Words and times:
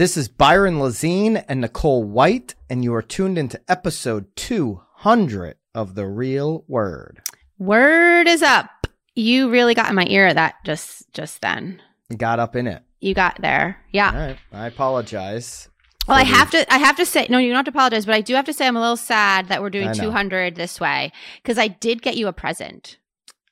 This 0.00 0.16
is 0.16 0.28
Byron 0.28 0.76
Lazine 0.76 1.44
and 1.46 1.60
Nicole 1.60 2.02
White, 2.02 2.54
and 2.70 2.82
you 2.82 2.94
are 2.94 3.02
tuned 3.02 3.36
into 3.36 3.60
episode 3.68 4.34
200 4.34 5.58
of 5.74 5.94
The 5.94 6.06
Real 6.06 6.64
Word. 6.66 7.20
Word 7.58 8.26
is 8.26 8.40
up. 8.40 8.86
You 9.14 9.50
really 9.50 9.74
got 9.74 9.90
in 9.90 9.94
my 9.94 10.06
ear 10.08 10.32
that 10.32 10.54
just 10.64 11.12
just 11.12 11.42
then. 11.42 11.82
Got 12.16 12.40
up 12.40 12.56
in 12.56 12.66
it. 12.66 12.82
You 13.00 13.12
got 13.12 13.42
there. 13.42 13.76
Yeah. 13.92 14.10
All 14.10 14.26
right. 14.28 14.38
I 14.54 14.68
apologize. 14.68 15.68
Well, 16.08 16.16
I 16.16 16.24
have 16.24 16.50
to. 16.52 16.72
I 16.72 16.78
have 16.78 16.96
to 16.96 17.04
say. 17.04 17.26
No, 17.28 17.36
you 17.36 17.50
don't 17.50 17.56
have 17.56 17.66
to 17.66 17.70
apologize, 17.70 18.06
but 18.06 18.14
I 18.14 18.22
do 18.22 18.34
have 18.36 18.46
to 18.46 18.54
say 18.54 18.66
I'm 18.66 18.76
a 18.78 18.80
little 18.80 18.96
sad 18.96 19.48
that 19.48 19.60
we're 19.60 19.68
doing 19.68 19.92
200 19.92 20.56
this 20.56 20.80
way 20.80 21.12
because 21.42 21.58
I 21.58 21.68
did 21.68 22.00
get 22.00 22.16
you 22.16 22.26
a 22.26 22.32
present. 22.32 22.96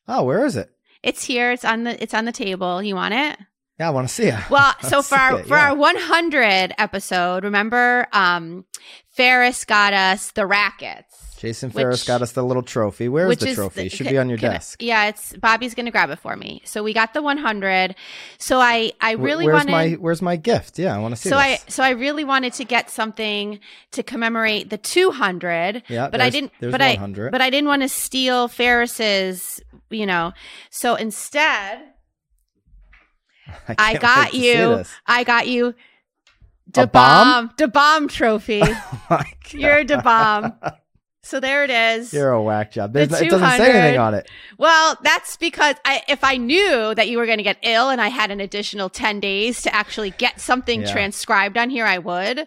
Oh, 0.09 0.23
where 0.23 0.47
is 0.47 0.57
it? 0.57 0.71
It's 1.03 1.25
here. 1.25 1.53
It's 1.53 1.67
on 1.67 1.85
the. 1.85 2.03
It's 2.03 2.15
on 2.15 2.25
the 2.25 2.33
table. 2.33 2.83
You 2.83 2.95
want 2.95 3.13
it? 3.13 3.39
Yeah, 3.79 3.89
I 3.89 3.91
want 3.91 4.09
to 4.09 4.15
see 4.15 4.25
it. 4.25 4.51
Well, 4.51 4.75
so 4.83 5.03
for 5.03 5.15
our 5.17 5.41
it, 5.41 5.47
for 5.47 5.55
yeah. 5.57 5.71
our 5.71 5.77
100 5.77 6.75
episode, 6.79 7.45
remember, 7.45 8.07
um, 8.13 8.65
Ferris 9.11 9.65
got 9.65 9.93
us 9.93 10.33
the 10.33 10.47
rackets. 10.47 11.37
Jason 11.39 11.71
Ferris 11.71 12.01
which- 12.01 12.09
got 12.09 12.21
us 12.21 12.33
the 12.33 12.43
little 12.43 12.65
trophy. 12.65 13.07
The 13.07 13.29
is 13.29 13.55
trophy? 13.55 13.83
the- 13.83 13.87
it 13.87 13.93
should 13.93 14.07
can- 14.07 14.15
be 14.15 14.19
on 14.19 14.29
your 14.29 14.39
can 14.39 14.51
I- 14.51 14.53
desk. 14.55 14.83
Yeah, 14.83 15.07
it's 15.07 15.33
Bobby's 15.35 15.77
gonna 15.77 15.93
grab 15.93 16.11
it 16.11 16.19
for 16.19 16.35
me. 16.35 16.63
So 16.65 16.83
we 16.83 16.93
got 16.93 17.15
the 17.15 17.23
100. 17.23 17.95
So 18.39 18.59
I 18.61 18.91
I 19.01 19.13
really 19.13 19.47
where's 19.47 19.55
wanted. 19.67 19.71
my 19.71 19.91
Where's 19.93 20.21
my 20.21 20.35
gift? 20.35 20.81
Yeah, 20.81 20.97
I 20.97 20.99
want 20.99 21.15
to 21.15 21.21
see 21.21 21.29
so 21.29 21.37
I 21.37 21.51
this. 21.51 21.65
so 21.69 21.85
I 21.85 21.91
really 21.91 22.25
wanted 22.25 22.55
to 22.55 22.65
get 22.65 22.91
something 22.91 23.61
to 23.93 24.03
commemorate 24.03 24.71
the 24.71 24.79
200, 24.79 25.85
yeah, 25.89 26.09
but 26.11 26.21
I 26.21 26.29
didn't. 26.31 26.51
There's 26.59 26.73
but 26.73 26.81
100. 26.81 27.29
I 27.29 27.31
but 27.31 27.41
I 27.41 27.51
didn't 27.51 27.69
want 27.69 27.83
to 27.83 27.89
steal 27.89 28.49
Ferris's. 28.49 29.61
You 29.91 30.07
know, 30.07 30.33
so 30.71 30.97
instead 30.97 31.79
I 33.69 33.75
can't 33.75 34.01
got 34.01 34.19
wait 34.27 34.31
to 34.33 34.39
see 34.39 34.53
you. 34.59 34.85
I 35.07 35.25
got 35.25 35.49
you. 35.49 35.75
Da 36.71 36.85
bomb? 36.87 37.51
da 37.57 37.67
bomb 37.67 38.09
trophy. 38.09 38.63
Oh 39.11 39.21
You're 39.53 39.79
a 39.79 39.85
God. 39.85 40.05
bomb. 40.05 40.53
So 41.23 41.41
there 41.41 41.65
it 41.65 41.71
is. 41.71 42.13
You're 42.13 42.31
a 42.31 42.43
whack 42.43 42.73
job. 42.73 42.95
It 42.97 43.09
doesn't 43.09 43.29
say 43.31 43.71
anything 43.71 43.99
on 43.99 44.13
it. 44.15 44.29
Well, 44.59 44.99
that's 45.03 45.37
because 45.39 45.77
I, 45.85 46.03
if 46.09 46.23
I 46.25 46.37
knew 46.37 46.95
that 46.95 47.09
you 47.09 47.17
were 47.19 47.25
going 47.27 47.39
to 47.39 47.45
get 47.45 47.57
ill 47.63 47.89
and 47.91 48.01
I 48.01 48.09
had 48.09 48.31
an 48.31 48.41
additional 48.41 48.89
10 48.91 49.21
days 49.21 49.63
to 49.63 49.75
actually 49.75 50.11
get 50.11 50.41
something 50.41 50.83
Yeah. 50.83 50.93
transcribed 50.93 51.57
on 51.57 51.71
here, 51.71 51.87
I 51.87 51.99
would. 51.99 52.41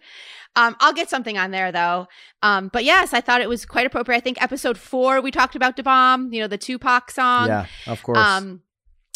Um, 0.56 0.76
I'll 0.80 0.94
get 0.94 1.10
something 1.10 1.38
on 1.38 1.50
there 1.52 1.72
though. 1.72 2.08
Um, 2.44 2.70
but 2.74 2.84
yes, 2.84 3.14
I 3.14 3.22
thought 3.22 3.42
it 3.42 3.50
was 3.50 3.66
quite 3.66 3.86
appropriate. 3.86 4.18
I 4.18 4.22
think 4.22 4.42
episode 4.42 4.78
four, 4.78 5.22
we 5.22 5.32
talked 5.32 5.56
about 5.56 5.76
Da 5.76 5.84
Bomb, 5.84 6.34
you 6.34 6.42
know, 6.42 6.48
the 6.48 6.58
Tupac 6.58 7.10
song. 7.12 7.48
Yeah, 7.48 7.66
of 7.88 8.02
course. 8.04 8.18
Um, 8.20 8.62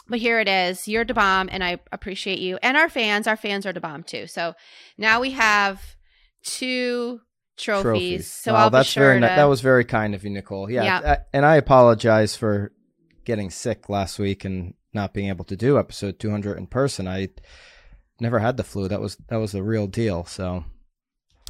but 0.08 0.20
here 0.20 0.40
it 0.40 0.48
is. 0.48 0.88
You're 0.88 1.04
Da 1.06 1.14
Bomb, 1.14 1.50
and 1.52 1.64
I 1.64 1.80
appreciate 1.92 2.40
you. 2.40 2.58
And 2.62 2.78
our 2.78 2.90
fans, 2.90 3.28
our 3.28 3.38
fans 3.38 3.66
are 3.66 3.74
Da 3.74 3.80
Bomb 3.80 4.04
too. 4.04 4.28
So 4.28 4.54
now 4.98 5.20
we 5.22 5.32
have 5.32 5.82
two 6.44 7.22
trophies. 7.58 8.30
So 8.32 8.54
Wow, 8.54 8.60
I'll 8.64 8.70
be 8.70 8.74
that's 8.78 8.90
sure 8.90 9.04
very 9.06 9.20
to. 9.22 9.26
that 9.28 9.46
was 9.46 9.62
very 9.62 9.86
kind 9.86 10.14
of 10.16 10.24
you, 10.24 10.30
Nicole. 10.30 10.70
Yeah, 10.70 10.84
Yeah. 10.84 11.18
and 11.34 11.46
I 11.46 11.56
apologize 11.56 12.36
for 12.36 12.72
getting 13.24 13.50
sick 13.50 13.90
last 13.90 14.20
week 14.20 14.46
and 14.46 14.74
not 14.94 15.14
being 15.14 15.30
able 15.30 15.46
to 15.46 15.56
do 15.56 15.78
episode 15.80 16.20
200 16.20 16.58
in 16.58 16.68
person. 16.68 17.08
I 17.08 17.30
never 18.20 18.40
had 18.40 18.58
the 18.58 18.64
flu. 18.64 18.88
That 18.88 19.02
was 19.02 19.18
that 19.30 19.38
was 19.38 19.52
the 19.52 19.64
real 19.64 19.88
deal. 19.88 20.26
So 20.26 20.66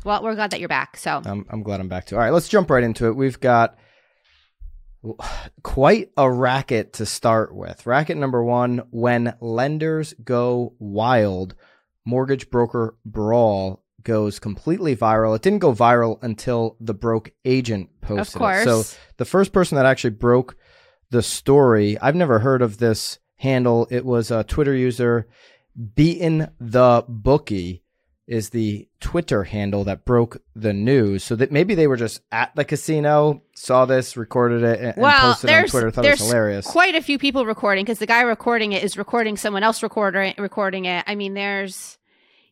well, 0.03 0.21
we're 0.23 0.35
glad 0.35 0.51
that 0.51 0.59
you're 0.59 0.69
back. 0.69 0.97
So 0.97 1.21
I'm 1.25 1.45
I'm 1.49 1.63
glad 1.63 1.79
I'm 1.79 1.89
back 1.89 2.05
too. 2.05 2.15
All 2.15 2.21
right, 2.21 2.31
let's 2.31 2.47
jump 2.47 2.69
right 2.69 2.83
into 2.83 3.07
it. 3.07 3.15
We've 3.15 3.39
got 3.39 3.77
quite 5.63 6.11
a 6.17 6.29
racket 6.29 6.93
to 6.93 7.05
start 7.05 7.53
with. 7.55 7.85
Racket 7.85 8.17
number 8.17 8.43
1, 8.43 8.83
when 8.91 9.35
lenders 9.41 10.13
go 10.23 10.73
wild, 10.79 11.55
mortgage 12.05 12.49
broker 12.49 12.95
brawl 13.05 13.83
goes 14.03 14.39
completely 14.39 14.95
viral. 14.95 15.35
It 15.35 15.41
didn't 15.41 15.59
go 15.59 15.73
viral 15.73 16.19
until 16.21 16.77
the 16.79 16.93
broke 16.93 17.31
agent 17.43 17.89
posted 18.01 18.35
of 18.35 18.35
it. 18.35 18.37
course. 18.37 18.63
So 18.63 18.97
the 19.17 19.25
first 19.25 19.51
person 19.51 19.75
that 19.75 19.85
actually 19.85 20.11
broke 20.11 20.55
the 21.09 21.23
story, 21.23 21.97
I've 21.99 22.15
never 22.15 22.39
heard 22.39 22.61
of 22.61 22.77
this 22.77 23.19
handle. 23.37 23.87
It 23.91 24.05
was 24.05 24.31
a 24.31 24.43
Twitter 24.43 24.73
user, 24.73 25.27
beaten 25.95 26.51
the 26.59 27.03
bookie 27.07 27.83
is 28.27 28.49
the 28.49 28.87
Twitter 28.99 29.43
handle 29.43 29.83
that 29.83 30.03
broke 30.03 30.41
the 30.55 30.73
news. 30.73 31.23
So 31.23 31.35
that 31.35 31.51
maybe 31.51 31.75
they 31.75 31.87
were 31.87 31.97
just 31.97 32.21
at 32.31 32.55
the 32.55 32.65
casino, 32.65 33.43
saw 33.55 33.85
this, 33.85 34.17
recorded 34.17 34.63
it, 34.63 34.79
and, 34.79 34.97
and 34.97 35.21
posted 35.21 35.49
it 35.49 35.53
on 35.53 35.67
Twitter. 35.67 35.91
Thought 35.91 36.05
it 36.05 36.09
was 36.11 36.19
there's 36.19 36.29
hilarious. 36.31 36.65
quite 36.67 36.95
a 36.95 37.01
few 37.01 37.19
people 37.19 37.45
recording 37.45 37.85
because 37.85 37.99
the 37.99 38.07
guy 38.07 38.21
recording 38.21 38.71
it 38.71 38.83
is 38.83 38.97
recording 38.97 39.37
someone 39.37 39.63
else 39.63 39.83
recorder 39.83 40.33
recording 40.37 40.85
it. 40.85 41.03
I 41.07 41.15
mean, 41.15 41.33
there's 41.35 41.97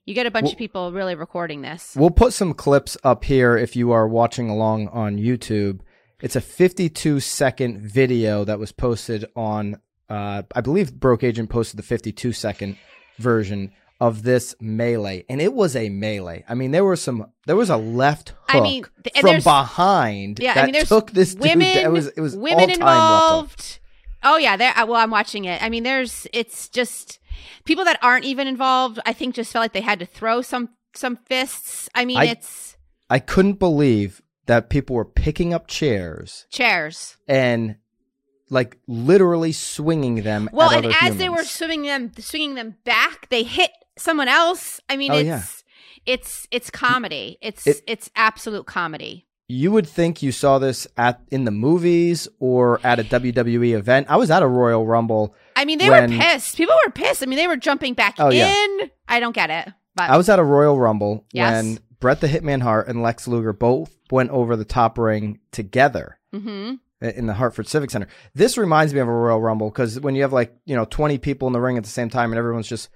you 0.06 0.13
get 0.13 0.25
a 0.25 0.31
bunch 0.31 0.45
Well- 0.45 0.51
of 0.53 0.57
people 0.57 0.91
really 0.91 1.16
recording 1.16 1.62
this. 1.62 1.95
We'll 1.95 2.12
put 2.12 2.33
some 2.33 2.53
clips 2.53 2.97
up 3.03 3.23
here 3.23 3.57
if 3.57 3.75
you 3.75 3.91
are 3.91 4.07
watching 4.07 4.50
along 4.50 4.89
on 4.89 5.17
YouTube. 5.17 5.79
It's 6.22 6.35
a 6.35 6.41
52 6.41 7.19
second 7.19 7.81
video 7.81 8.45
that 8.45 8.59
was 8.59 8.72
posted 8.72 9.25
on, 9.35 9.78
uh, 10.09 10.44
I 10.56 10.62
believe 10.62 10.94
Broke 10.94 11.23
Agent 11.23 11.50
posted 11.50 11.78
the 11.78 11.83
52 11.83 12.31
second 12.31 12.78
version 13.17 13.72
of 13.99 14.23
this 14.23 14.55
melee, 14.59 15.25
and 15.29 15.41
it 15.41 15.53
was 15.53 15.75
a 15.75 15.89
melee. 15.89 16.43
I 16.49 16.55
mean, 16.55 16.71
there 16.71 16.83
was 16.83 17.01
some, 17.01 17.31
there 17.45 17.55
was 17.55 17.69
a 17.69 17.77
left 17.77 18.29
hook 18.29 18.37
I 18.49 18.59
mean, 18.61 18.85
th- 19.03 19.19
from 19.21 19.39
behind 19.41 20.39
Yeah, 20.39 20.55
that 20.55 20.63
I 20.69 20.71
mean, 20.71 20.85
took 20.85 21.11
this 21.11 21.33
dude. 21.35 21.41
women. 21.43 21.67
It 21.77 21.91
was, 21.91 22.07
it 22.07 22.19
was 22.21 22.35
women 22.35 22.61
all 22.61 22.65
time 22.65 22.71
involved. 22.75 23.79
Oh 24.23 24.37
yeah, 24.37 24.55
there. 24.57 24.71
uh, 24.77 24.85
Well, 24.85 24.95
I'm 24.97 25.11
watching 25.11 25.45
it. 25.45 25.61
I 25.61 25.69
mean, 25.69 25.83
there's. 25.83 26.27
It's 26.33 26.69
just 26.69 27.19
people 27.65 27.83
that 27.85 27.99
aren't 28.01 28.25
even 28.25 28.47
involved. 28.47 28.99
I 29.05 29.13
think 29.13 29.35
just 29.35 29.51
felt 29.51 29.63
like 29.63 29.73
they 29.73 29.81
had 29.81 29.99
to 29.99 30.05
throw 30.05 30.41
some 30.41 30.69
some 30.95 31.17
fists. 31.27 31.89
I 31.93 32.05
mean, 32.05 32.17
I- 32.17 32.25
it's 32.25 32.77
I 33.09 33.19
couldn't 33.19 33.59
believe 33.59 34.21
that 34.45 34.69
people 34.69 34.95
were 34.95 35.05
picking 35.05 35.53
up 35.53 35.67
chairs 35.67 36.45
chairs. 36.49 37.17
and 37.27 37.75
like 38.49 38.77
literally 38.87 39.51
swinging 39.51 40.23
them. 40.23 40.49
Well, 40.53 40.71
at 40.71 40.85
and 40.85 40.93
as 41.01 41.17
they 41.17 41.29
were 41.29 41.43
swinging 41.43 41.83
them, 41.87 42.11
swinging 42.19 42.55
them 42.55 42.75
back, 42.85 43.29
they 43.29 43.43
hit 43.43 43.71
someone 43.97 44.27
else. 44.27 44.79
I 44.89 44.97
mean, 44.97 45.11
Oh, 45.11 45.17
it's 45.17 45.25
yeah. 45.27 45.43
it's 46.05 46.47
it's 46.51 46.69
comedy. 46.69 47.37
It's 47.41 47.65
It- 47.67 47.81
it's 47.87 48.09
absolute 48.15 48.65
comedy. 48.65 49.27
you 49.49 49.71
would 49.71 49.87
think 49.87 50.23
you 50.23 50.31
saw 50.31 50.57
this 50.57 50.87
at 50.97 51.19
in 51.29 51.43
the 51.43 51.51
movies 51.51 52.27
or 52.39 52.79
at 52.83 52.99
a 52.99 53.03
WWE 53.03 53.73
event. 53.77 54.07
I 54.09 54.15
was 54.15 54.31
at 54.31 54.41
a 54.41 54.47
Royal 54.47 54.85
Rumble. 54.87 55.35
I 55.55 55.65
mean, 55.65 55.77
they 55.79 55.89
When- 55.89 56.11
were 56.11 56.17
pissed. 56.23 56.55
People 56.57 56.75
were 56.85 56.91
pissed. 56.91 57.21
I 57.21 57.25
mean, 57.27 57.37
they 57.37 57.47
were 57.47 57.57
jumping 57.57 57.93
back 57.93 58.15
Oh, 58.19 58.29
yeah. 58.31 58.51
in. 58.53 58.89
I 59.07 59.19
don't 59.19 59.35
get 59.35 59.49
it, 59.49 59.71
but 59.95 60.09
I 60.09 60.17
was 60.17 60.29
at 60.29 60.39
a 60.39 60.43
Royal 60.43 60.79
Rumble 60.79 61.25
Yes. 61.33 61.61
when 61.63 61.79
Bret 61.99 62.21
the 62.21 62.27
Hitman 62.27 62.61
Hart 62.61 62.87
and 62.87 63.03
Lex 63.03 63.27
Luger 63.27 63.53
both 63.53 63.95
went 64.11 64.29
over 64.31 64.55
the 64.55 64.65
top 64.65 64.97
ring 64.97 65.39
together 65.51 66.17
hmm 66.33 66.73
in 67.01 67.25
the 67.27 67.33
Hartford 67.33 67.67
Civic 67.67 67.91
Center. 67.91 68.07
This 68.33 68.57
reminds 68.57 68.93
me 68.93 69.01
of 69.01 69.07
a 69.09 69.11
Royal 69.11 69.41
Rumble 69.41 69.69
because 69.69 69.99
when 69.99 70.15
you 70.15 70.21
have 70.21 70.31
like 70.33 70.55
you 70.65 70.73
know 70.75 70.85
twenty 70.85 71.17
people 71.17 71.47
in 71.47 71.53
the 71.53 71.59
ring 71.61 71.77
at 71.77 71.83
the 71.83 71.89
same 71.89 72.09
time 72.09 72.31
and 72.31 72.39
everyone's 72.39 72.67
just 72.67 72.87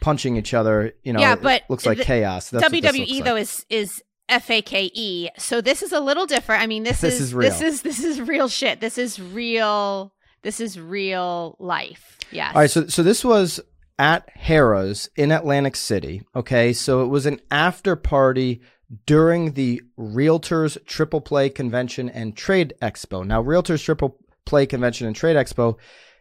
punching 0.00 0.36
each 0.36 0.54
other, 0.54 0.92
you 1.02 1.12
know, 1.12 1.20
Yeah, 1.20 1.36
but 1.36 1.62
looks 1.68 1.86
like 1.86 1.98
chaos. 1.98 2.50
That's 2.50 2.64
WWE 2.68 2.98
looks 2.98 3.10
like. 3.10 3.24
Though 3.24 3.36
is 3.36 3.66
is 3.68 4.02
F 4.28 4.50
A 4.50 4.62
K 4.62 4.90
E. 4.94 5.28
So 5.38 5.60
this 5.60 5.82
is 5.82 5.92
a 5.92 6.00
little 6.00 6.26
different. 6.26 6.62
I 6.62 6.66
mean, 6.66 6.82
this, 6.82 7.00
This 7.00 7.14
is, 7.14 7.20
is 7.20 7.34
real. 7.34 7.50
this 7.50 7.60
is 7.60 7.82
this 7.82 8.02
is 8.04 8.20
real 8.20 8.48
shit. 8.48 8.80
This 8.80 8.98
is 8.98 9.20
real. 9.20 10.12
This 10.42 10.60
is 10.60 10.78
real 10.78 11.56
life. 11.58 12.18
Yes. 12.30 12.54
All 12.54 12.60
right, 12.60 12.70
so 12.70 12.86
so 12.86 13.02
this 13.02 13.24
was 13.24 13.60
at 13.98 14.28
Harrah's 14.36 15.08
in 15.16 15.32
Atlantic 15.32 15.74
City. 15.76 16.22
Okay, 16.34 16.72
so 16.72 17.02
it 17.02 17.06
was 17.08 17.26
an 17.26 17.40
after 17.50 17.96
party 17.96 18.60
during 19.06 19.52
the 19.52 19.82
Realtors 19.98 20.76
Triple 20.86 21.20
Play 21.20 21.50
Convention 21.50 22.08
and 22.08 22.36
Trade 22.36 22.74
Expo. 22.80 23.26
Now, 23.26 23.42
Realtors 23.42 23.82
Triple 23.82 24.18
Play 24.44 24.66
Convention 24.66 25.06
and 25.08 25.16
Trade 25.16 25.36
Expo 25.36 25.76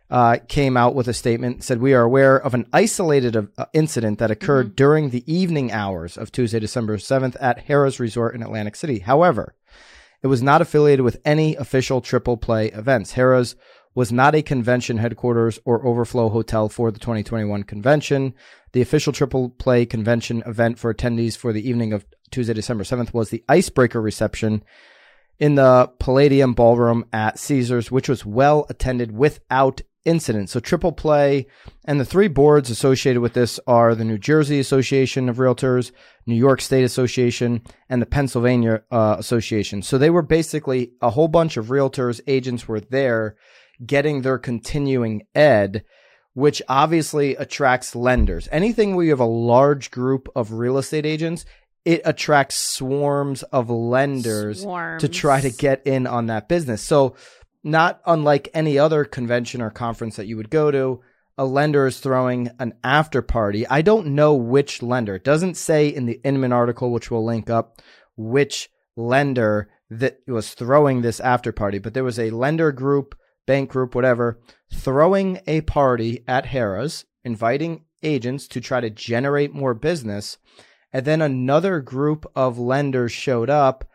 uh, 0.10 0.38
came 0.48 0.78
out 0.78 0.94
with 0.94 1.08
a 1.08 1.14
statement 1.14 1.64
said 1.64 1.80
we 1.80 1.94
are 1.94 2.04
aware 2.04 2.38
of 2.38 2.54
an 2.54 2.68
isolated 2.72 3.36
uh, 3.36 3.66
incident 3.74 4.20
that 4.20 4.32
occurred 4.32 4.76
during 4.76 5.10
the 5.10 5.24
evening 5.32 5.72
hours 5.72 6.18
of 6.18 6.32
Tuesday, 6.32 6.60
December 6.60 6.98
seventh, 6.98 7.36
at 7.40 7.68
Harrah's 7.68 8.00
Resort 8.00 8.36
in 8.36 8.44
Atlantic 8.44 8.76
City. 8.76 9.00
However, 9.00 9.56
it 10.22 10.28
was 10.28 10.44
not 10.44 10.62
affiliated 10.62 11.04
with 11.04 11.22
any 11.26 11.56
official 11.56 12.02
triple 12.02 12.38
play 12.38 12.68
events. 12.70 13.14
Harrah's 13.14 13.56
was 13.96 14.12
not 14.12 14.36
a 14.36 14.42
convention 14.42 14.98
headquarters 14.98 15.58
or 15.64 15.86
overflow 15.86 16.30
hotel 16.30 16.68
for 16.68 16.92
the 16.92 17.00
2021 17.00 17.64
convention. 17.64 18.34
The 18.74 18.82
official 18.82 19.14
triple 19.14 19.50
play 19.50 19.86
convention 19.86 20.44
event 20.46 20.78
for 20.78 20.94
attendees 20.94 21.38
for 21.38 21.54
the 21.54 21.68
evening 21.68 21.94
of 21.94 22.06
Tuesday, 22.30 22.54
December 22.54 22.84
7th 22.84 23.14
was 23.14 23.30
the 23.30 23.44
icebreaker 23.48 24.02
reception 24.02 24.64
in 25.40 25.56
the 25.56 25.90
Palladium 26.00 26.54
Ballroom 26.54 27.06
at 27.14 27.40
Caesars, 27.40 27.90
which 27.90 28.10
was 28.10 28.26
well 28.26 28.66
attended 28.70 29.12
without 29.12 29.82
incident. 30.06 30.50
So 30.50 30.60
triple 30.60 30.92
play 30.92 31.48
and 31.86 32.00
the 32.00 32.06
three 32.06 32.28
boards 32.28 32.70
associated 32.70 33.22
with 33.22 33.34
this 33.34 33.60
are 33.68 33.96
the 33.96 34.06
New 34.06 34.18
Jersey 34.18 34.60
Association 34.60 35.28
of 35.28 35.38
Realtors, 35.38 35.92
New 36.26 36.36
York 36.36 36.62
State 36.62 36.84
Association, 36.84 37.62
and 37.90 38.02
the 38.02 38.06
Pennsylvania 38.06 38.84
uh, 38.92 39.16
Association. 39.20 39.82
So 39.82 39.98
they 39.98 40.10
were 40.10 40.22
basically 40.22 40.92
a 41.02 41.10
whole 41.10 41.28
bunch 41.28 41.58
of 41.58 41.68
realtors, 41.68 42.22
agents 42.28 42.68
were 42.68 42.80
there 42.80 43.36
getting 43.86 44.22
their 44.22 44.38
continuing 44.38 45.24
ed 45.36 45.84
which 46.36 46.62
obviously 46.68 47.34
attracts 47.38 47.96
lenders. 47.96 48.48
Anything 48.52 48.96
where 48.96 49.06
you 49.06 49.12
have 49.12 49.22
a 49.22 49.26
large 49.26 49.90
group 49.90 50.28
of 50.36 50.52
real 50.52 50.78
estate 50.78 51.06
agents, 51.06 51.46
it 51.86 52.02
attracts 52.04 52.56
swarms 52.56 53.42
of 53.44 53.70
lenders 53.70 54.62
Swarms. 54.62 55.02
to 55.02 55.08
try 55.08 55.40
to 55.40 55.50
get 55.50 55.86
in 55.88 56.06
on 56.06 56.28
that 56.28 56.50
business. 56.50 56.82
So, 56.82 57.16
not 57.66 58.00
unlike 58.06 58.48
any 58.54 58.78
other 58.78 59.04
convention 59.04 59.62
or 59.62 59.70
conference 59.72 60.16
that 60.16 60.28
you 60.28 60.38
would 60.38 60.50
go 60.50 60.72
to, 60.72 61.02
a 61.38 61.46
lender 61.46 61.88
is 61.88 62.00
throwing 62.00 62.50
an 62.60 62.74
after 62.84 63.22
party. 63.22 63.68
I 63.68 63.82
don't 63.82 64.08
know 64.08 64.36
which 64.36 64.82
lender. 64.82 65.16
It 65.16 65.24
doesn't 65.24 65.58
say 65.58 65.90
in 65.90 66.06
the 66.06 66.22
Inman 66.24 66.54
article, 66.54 66.92
which 66.92 67.12
we'll 67.12 67.26
link 67.26 67.50
up, 67.50 67.82
which 68.16 68.70
lender 68.96 69.70
that 69.90 70.20
was 70.28 70.54
throwing 70.54 71.02
this 71.02 71.20
after 71.20 71.52
party, 71.52 71.80
but 71.80 71.94
there 71.94 72.04
was 72.04 72.20
a 72.20 72.30
lender 72.30 72.72
group, 72.72 73.16
bank 73.46 73.70
group, 73.70 73.96
whatever, 73.96 74.40
throwing 74.74 75.40
a 75.46 75.62
party 75.62 76.24
at 76.28 76.46
Harrah's, 76.46 77.06
inviting 77.24 77.84
agents 78.02 78.48
to 78.48 78.62
try 78.62 78.80
to 78.80 78.90
generate 78.90 79.54
more 79.54 79.74
business. 79.74 80.38
And 80.94 81.06
then 81.06 81.22
another 81.22 81.82
group 81.82 82.26
of 82.36 82.58
lenders 82.58 83.12
showed 83.12 83.50
up. 83.50 83.86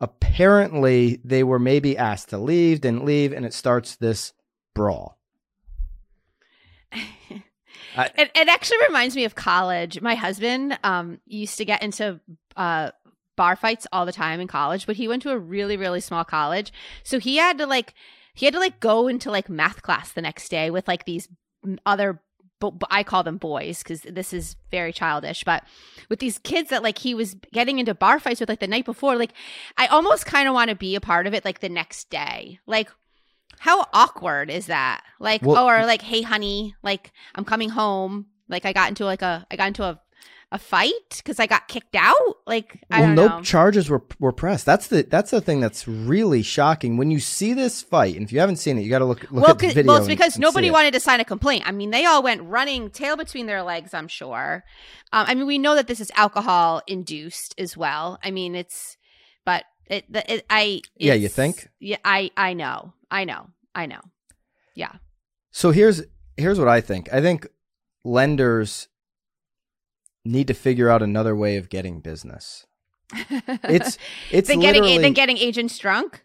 Apparently, 0.00 1.20
they 1.24 1.42
were 1.42 1.58
maybe 1.58 1.96
asked 1.98 2.28
to 2.30 2.38
leave, 2.38 2.80
didn't 2.80 3.04
leave, 3.04 3.32
and 3.32 3.44
it 3.44 3.52
starts 3.52 3.96
this 3.96 4.32
brawl. 4.74 5.18
I- 6.92 8.10
it, 8.16 8.30
it 8.34 8.48
actually 8.48 8.78
reminds 8.86 9.16
me 9.16 9.24
of 9.24 9.34
college. 9.34 10.00
My 10.00 10.14
husband 10.14 10.78
um, 10.84 11.20
used 11.26 11.58
to 11.58 11.64
get 11.64 11.82
into 11.82 12.20
uh, 12.56 12.92
bar 13.36 13.56
fights 13.56 13.86
all 13.92 14.06
the 14.06 14.12
time 14.12 14.40
in 14.40 14.46
college, 14.46 14.86
but 14.86 14.96
he 14.96 15.08
went 15.08 15.22
to 15.22 15.30
a 15.30 15.38
really, 15.38 15.76
really 15.76 16.00
small 16.00 16.24
college. 16.24 16.72
So 17.02 17.18
he 17.18 17.36
had 17.36 17.58
to 17.58 17.66
like, 17.66 17.94
he 18.34 18.46
had 18.46 18.54
to 18.54 18.60
like 18.60 18.80
go 18.80 19.08
into 19.08 19.30
like 19.30 19.48
math 19.48 19.82
class 19.82 20.12
the 20.12 20.22
next 20.22 20.48
day 20.48 20.70
with 20.70 20.86
like 20.86 21.06
these 21.06 21.28
other, 21.84 22.22
bo- 22.60 22.78
I 22.90 23.02
call 23.02 23.22
them 23.22 23.38
boys 23.38 23.82
because 23.82 24.02
this 24.02 24.32
is 24.32 24.56
very 24.70 24.92
childish, 24.92 25.44
but 25.44 25.64
with 26.08 26.18
these 26.20 26.38
kids 26.38 26.70
that 26.70 26.82
like 26.82 26.98
he 26.98 27.14
was 27.14 27.34
getting 27.52 27.78
into 27.78 27.94
bar 27.94 28.18
fights 28.20 28.40
with 28.40 28.48
like 28.48 28.60
the 28.60 28.66
night 28.66 28.84
before, 28.84 29.16
like 29.16 29.32
I 29.76 29.86
almost 29.86 30.26
kind 30.26 30.48
of 30.48 30.54
want 30.54 30.70
to 30.70 30.76
be 30.76 30.94
a 30.94 31.00
part 31.00 31.26
of 31.26 31.34
it 31.34 31.44
like 31.44 31.60
the 31.60 31.68
next 31.68 32.10
day. 32.10 32.60
Like, 32.66 32.90
how 33.60 33.86
awkward 33.92 34.50
is 34.50 34.66
that? 34.66 35.02
Like, 35.18 35.42
Well- 35.42 35.56
oh, 35.56 35.68
or 35.68 35.84
like, 35.86 36.02
hey, 36.02 36.22
honey, 36.22 36.74
like 36.82 37.12
I'm 37.34 37.44
coming 37.44 37.70
home. 37.70 38.26
Like 38.48 38.64
I 38.64 38.72
got 38.72 38.88
into 38.88 39.04
like 39.04 39.22
a, 39.22 39.46
I 39.50 39.56
got 39.56 39.68
into 39.68 39.84
a, 39.84 40.00
a 40.50 40.58
fight 40.58 40.92
because 41.18 41.38
I 41.38 41.46
got 41.46 41.68
kicked 41.68 41.94
out. 41.94 42.14
Like 42.46 42.80
I 42.90 43.00
well, 43.00 43.14
no 43.14 43.28
know. 43.28 43.42
charges 43.42 43.90
were 43.90 44.02
were 44.18 44.32
pressed. 44.32 44.64
That's 44.64 44.86
the 44.88 45.02
that's 45.02 45.30
the 45.30 45.40
thing 45.40 45.60
that's 45.60 45.86
really 45.86 46.42
shocking 46.42 46.96
when 46.96 47.10
you 47.10 47.20
see 47.20 47.52
this 47.52 47.82
fight. 47.82 48.16
And 48.16 48.24
if 48.24 48.32
you 48.32 48.40
haven't 48.40 48.56
seen 48.56 48.78
it, 48.78 48.82
you 48.82 48.90
got 48.90 49.00
to 49.00 49.04
look 49.04 49.22
look 49.30 49.42
well, 49.42 49.50
at 49.50 49.58
the 49.58 49.68
video. 49.68 49.92
well, 49.92 49.96
it's 49.98 50.06
because 50.06 50.36
and 50.36 50.42
nobody 50.42 50.70
wanted 50.70 50.94
to 50.94 51.00
sign 51.00 51.20
a 51.20 51.24
complaint. 51.24 51.64
I 51.66 51.72
mean, 51.72 51.90
they 51.90 52.06
all 52.06 52.22
went 52.22 52.42
running, 52.42 52.90
tail 52.90 53.16
between 53.16 53.46
their 53.46 53.62
legs. 53.62 53.92
I'm 53.92 54.08
sure. 54.08 54.64
Um, 55.12 55.26
I 55.28 55.34
mean, 55.34 55.46
we 55.46 55.58
know 55.58 55.74
that 55.74 55.86
this 55.86 56.00
is 56.00 56.10
alcohol 56.16 56.82
induced 56.86 57.54
as 57.58 57.76
well. 57.76 58.18
I 58.22 58.30
mean, 58.30 58.54
it's, 58.54 58.96
but 59.44 59.64
it, 59.86 60.10
the, 60.10 60.32
it 60.32 60.46
I. 60.48 60.80
Yeah, 60.96 61.14
you 61.14 61.28
think? 61.28 61.68
Yeah, 61.78 61.96
I, 62.04 62.30
I 62.36 62.54
know, 62.54 62.94
I 63.10 63.24
know, 63.24 63.48
I 63.74 63.86
know. 63.86 64.00
Yeah. 64.74 64.92
So 65.50 65.72
here's 65.72 66.02
here's 66.36 66.58
what 66.58 66.68
I 66.68 66.80
think. 66.80 67.12
I 67.12 67.20
think 67.20 67.48
lenders 68.04 68.88
need 70.28 70.46
to 70.48 70.54
figure 70.54 70.88
out 70.88 71.02
another 71.02 71.34
way 71.34 71.56
of 71.56 71.68
getting 71.68 72.00
business. 72.00 72.66
It's 73.64 73.98
it's 74.30 74.48
than 74.48 74.60
getting 74.60 75.00
than 75.00 75.14
getting 75.14 75.38
agents 75.38 75.78
drunk. 75.78 76.24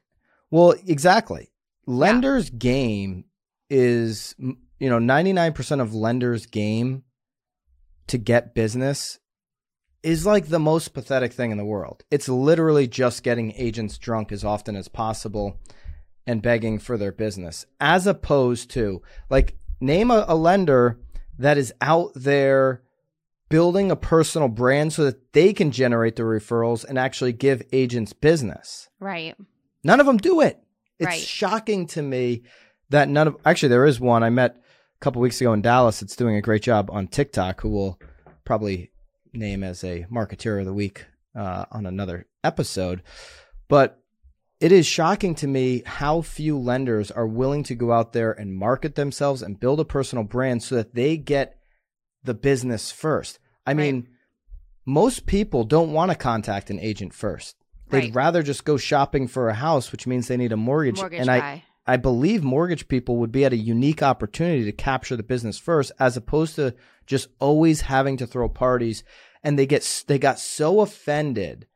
well 0.51 0.75
exactly. 0.85 1.51
Lenders 1.85 2.49
game 2.49 3.25
is 3.69 4.35
you 4.37 4.89
know 4.89 4.99
99% 4.99 5.81
of 5.81 5.93
lenders 5.93 6.45
game 6.45 7.03
to 8.07 8.17
get 8.17 8.53
business 8.53 9.19
is 10.03 10.25
like 10.25 10.47
the 10.47 10.59
most 10.59 10.93
pathetic 10.93 11.31
thing 11.31 11.51
in 11.51 11.57
the 11.57 11.65
world. 11.65 12.03
It's 12.11 12.27
literally 12.27 12.87
just 12.87 13.23
getting 13.23 13.53
agents 13.55 13.97
drunk 13.97 14.33
as 14.33 14.43
often 14.43 14.75
as 14.75 14.89
possible 14.89 15.59
and 16.27 16.41
begging 16.41 16.79
for 16.79 16.97
their 16.97 17.13
business, 17.13 17.65
as 17.79 18.05
opposed 18.05 18.69
to 18.71 19.01
like 19.29 19.57
name 19.79 20.11
a, 20.11 20.25
a 20.27 20.35
lender 20.35 20.99
that 21.39 21.57
is 21.57 21.73
out 21.81 22.11
there 22.15 22.83
building 23.53 23.91
a 23.91 23.95
personal 23.95 24.47
brand 24.47 24.91
so 24.91 25.03
that 25.03 25.31
they 25.33 25.53
can 25.53 25.69
generate 25.69 26.15
the 26.15 26.23
referrals 26.23 26.83
and 26.83 26.97
actually 26.97 27.31
give 27.31 27.61
agents 27.71 28.11
business. 28.11 28.89
Right. 28.99 29.35
None 29.83 29.99
of 29.99 30.07
them 30.07 30.17
do 30.17 30.41
it. 30.41 30.57
It's 30.97 31.05
Right. 31.05 31.21
shocking 31.21 31.85
to 31.89 32.01
me 32.01 32.41
that 32.89 33.09
none 33.09 33.27
of 33.27 33.37
actually 33.45 33.69
there 33.69 33.85
is 33.85 33.99
one 33.99 34.23
I 34.23 34.31
met 34.31 34.55
a 34.55 34.99
couple 35.01 35.21
weeks 35.21 35.39
ago 35.39 35.53
in 35.53 35.61
Dallas. 35.61 35.99
that's 35.99 36.15
doing 36.15 36.35
a 36.35 36.41
great 36.41 36.63
job 36.63 36.89
on 36.91 37.07
TikTok. 37.07 37.61
Who 37.61 37.69
will 37.69 37.99
probably 38.43 38.91
name 39.33 39.63
as 39.63 39.83
a 39.83 40.07
marketeer 40.11 40.59
of 40.59 40.65
the 40.65 40.73
week 40.73 41.05
uh, 41.35 41.65
on 41.71 41.85
another 41.85 42.25
episode. 42.43 43.03
But 43.67 43.99
it 44.59 44.71
is 44.71 44.87
shocking 44.87 45.35
to 45.35 45.47
me 45.47 45.83
how 45.85 46.21
few 46.21 46.57
lenders 46.57 47.11
are 47.11 47.27
willing 47.27 47.61
to 47.65 47.75
go 47.75 47.91
out 47.91 48.13
there 48.13 48.31
and 48.31 48.55
market 48.55 48.95
themselves 48.95 49.43
and 49.43 49.59
build 49.59 49.79
a 49.79 49.85
personal 49.85 50.23
brand 50.23 50.63
so 50.63 50.73
that 50.73 50.95
they 50.95 51.17
get 51.17 51.59
the 52.23 52.33
business 52.33 52.91
first. 52.91 53.37
I 53.65 53.71
Right. 53.71 53.77
mean, 53.77 54.07
most 54.85 55.25
people 55.25 55.63
don't 55.63 55.93
want 55.93 56.11
to 56.11 56.17
contact 56.17 56.69
an 56.69 56.79
agent 56.79 57.13
first. 57.13 57.55
They'd 57.89 58.05
Right. 58.05 58.15
rather 58.15 58.43
just 58.43 58.65
go 58.65 58.77
shopping 58.77 59.27
for 59.27 59.49
a 59.49 59.53
house, 59.53 59.91
which 59.91 60.07
means 60.07 60.27
they 60.27 60.37
need 60.37 60.51
a 60.51 60.57
mortgage. 60.57 60.97
Mortgage 60.97 61.19
and 61.21 61.29
I. 61.29 61.63
I 61.85 61.97
believe 61.97 62.43
mortgage 62.43 62.87
people 62.87 63.17
would 63.17 63.31
be 63.31 63.43
at 63.43 63.51
a 63.51 63.57
unique 63.57 64.01
opportunity 64.01 64.63
to 64.63 64.71
capture 64.71 65.17
the 65.17 65.23
business 65.23 65.57
first, 65.57 65.91
as 65.99 66.15
opposed 66.15 66.55
to 66.55 66.73
just 67.05 67.27
always 67.39 67.81
having 67.81 68.15
to 68.17 68.25
throw 68.25 68.47
parties. 68.47 69.03
And 69.43 69.59
they 69.59 69.65
get 69.65 70.03
they 70.07 70.17
got 70.17 70.39
so 70.39 70.79
offended 70.79 71.67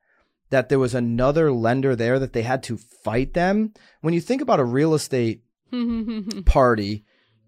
that 0.49 0.69
there 0.69 0.79
was 0.79 0.95
another 0.95 1.51
lender 1.51 1.93
there 1.93 2.19
that 2.19 2.31
they 2.31 2.43
had 2.43 2.63
to 2.63 2.77
fight 2.77 3.33
them. 3.33 3.73
When 3.99 4.13
you 4.13 4.21
think 4.21 4.41
about 4.41 4.61
a 4.61 4.65
real 4.65 4.93
estate 4.93 5.41
party, 6.45 7.03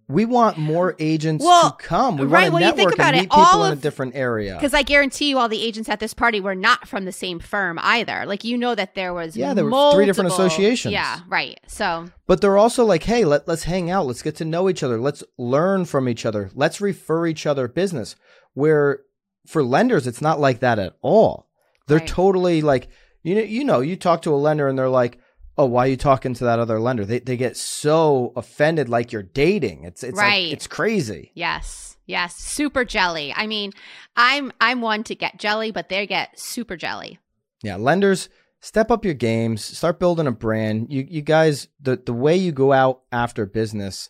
we 0.10 0.26
want 0.26 0.58
more 0.58 0.96
agents 0.98 1.46
Well, 1.46 1.72
to 1.72 1.78
come. 1.86 2.18
We 2.18 2.26
right, 2.26 2.52
want 2.52 2.64
to 2.64 2.70
you 2.70 2.76
think 2.76 2.78
network 2.90 2.94
about 2.96 3.08
and 3.14 3.18
it, 3.18 3.20
meet 3.22 3.30
people 3.30 3.44
all 3.46 3.66
in 3.66 3.74
a 3.74 3.76
different 3.76 4.16
area. 4.16 4.56
Because 4.56 4.74
I 4.74 4.82
guarantee 4.82 5.30
you, 5.30 5.38
all 5.38 5.48
the 5.48 5.62
agents 5.64 5.88
at 5.88 6.00
this 6.00 6.16
party 6.16 6.42
were 6.42 6.56
not 6.56 6.88
from 6.88 7.06
the 7.06 7.12
same 7.12 7.40
firm 7.40 7.78
either. 7.82 8.26
Like 8.26 8.44
you 8.44 8.58
know 8.58 8.74
that 8.74 8.96
there 8.96 9.14
was 9.14 9.38
Yeah, 9.38 9.54
there 9.54 9.64
were 9.66 9.92
three 9.94 10.08
different 10.08 10.32
associations. 10.32 10.94
Yeah, 10.94 11.20
right. 11.30 11.60
So 11.68 12.08
But 12.26 12.42
they're 12.42 12.58
also 12.58 12.84
like, 12.86 13.04
hey, 13.04 13.24
let, 13.24 13.48
let's 13.48 13.64
hang 13.64 13.92
out. 13.92 14.08
Let's 14.08 14.24
get 14.24 14.36
to 14.38 14.46
know 14.46 14.68
each 14.68 14.82
other. 14.82 15.00
Let's 15.00 15.24
learn 15.38 15.86
from 15.86 16.10
each 16.10 16.26
other. 16.26 16.50
Let's 16.56 16.82
refer 16.82 17.28
each 17.28 17.46
other 17.46 17.68
business. 17.68 18.16
Where 18.56 19.02
for 19.46 19.64
lenders, 19.64 20.08
it's 20.08 20.22
not 20.22 20.40
like 20.40 20.60
that 20.60 20.80
at 20.80 20.96
all. 21.02 21.48
They're 21.88 22.00
Right. 22.00 22.08
totally 22.08 22.62
like, 22.64 22.90
you 23.22 23.36
know, 23.36 23.42
you 23.42 23.64
know, 23.64 23.80
you 23.82 23.96
talk 23.96 24.24
to 24.24 24.34
a 24.34 24.38
lender 24.38 24.68
and 24.68 24.78
they're 24.78 24.90
like, 24.90 25.20
oh, 25.60 25.66
why 25.66 25.86
are 25.86 25.90
you 25.90 25.98
talking 25.98 26.34
to 26.36 26.46
that 26.46 26.58
other 26.60 26.80
lender? 26.80 27.06
They, 27.06 27.20
they 27.20 27.36
get 27.38 27.58
so 27.58 28.32
offended 28.36 28.88
like 28.88 29.12
you're 29.12 29.24
dating. 29.24 29.84
It's, 29.84 30.04
it's 30.04 30.18
Right. 30.18 30.46
like, 30.46 30.54
it's 30.54 30.68
crazy. 30.68 31.32
yes, 31.36 31.98
yes, 32.06 32.36
super 32.36 32.86
jelly. 32.86 33.34
I 33.36 33.46
mean, 33.46 33.74
I'm 34.16 34.52
I'm 34.62 34.82
one 34.82 35.04
to 35.04 35.16
get 35.16 35.38
jelly, 35.38 35.72
but 35.72 35.90
they 35.90 36.08
get 36.08 36.40
super 36.40 36.78
jelly. 36.78 37.20
Yeah, 37.62 37.76
lenders 37.76 38.30
step 38.62 38.90
up 38.92 39.04
your 39.06 39.14
games, 39.14 39.64
start 39.64 40.00
building 40.00 40.28
a 40.28 40.32
brand. 40.32 40.88
You 40.92 41.06
you 41.10 41.22
guys 41.22 41.68
the 41.82 41.98
the 41.98 42.14
way 42.14 42.36
you 42.38 42.52
go 42.52 42.72
out 42.72 43.02
after 43.12 43.46
business, 43.46 44.10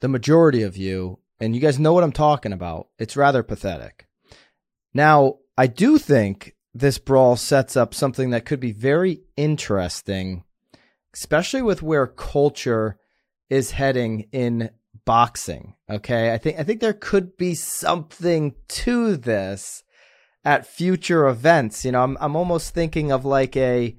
the 0.00 0.08
majority 0.08 0.62
of 0.62 0.76
you, 0.76 1.18
and 1.40 1.54
you 1.54 1.60
guys 1.60 1.78
know 1.78 1.92
what 1.94 2.04
I'm 2.04 2.12
talking 2.12 2.52
about. 2.52 2.88
It's 2.98 3.16
rather 3.16 3.42
pathetic. 3.42 4.06
Now, 4.92 5.36
I 5.56 5.66
do 5.68 5.98
think 5.98 6.54
this 6.74 6.98
brawl 6.98 7.36
sets 7.36 7.76
up 7.76 7.92
something 7.94 8.30
that 8.30 8.44
could 8.44 8.60
be 8.60 8.72
very 8.72 9.22
interesting, 9.36 10.44
especially 11.14 11.62
with 11.62 11.82
where 11.82 12.06
culture 12.06 12.98
is 13.48 13.72
heading 13.72 14.28
in 14.32 14.70
boxing. 15.04 15.74
Okay? 15.90 16.32
I 16.32 16.38
think 16.38 16.58
I 16.58 16.62
think 16.62 16.80
there 16.80 16.92
could 16.92 17.36
be 17.36 17.54
something 17.54 18.54
to 18.68 19.16
this 19.16 19.82
at 20.44 20.66
future 20.66 21.26
events. 21.26 21.84
You 21.84 21.92
know, 21.92 22.02
I'm 22.02 22.16
I'm 22.20 22.36
almost 22.36 22.74
thinking 22.74 23.12
of 23.12 23.24
like 23.24 23.56
a 23.56 23.96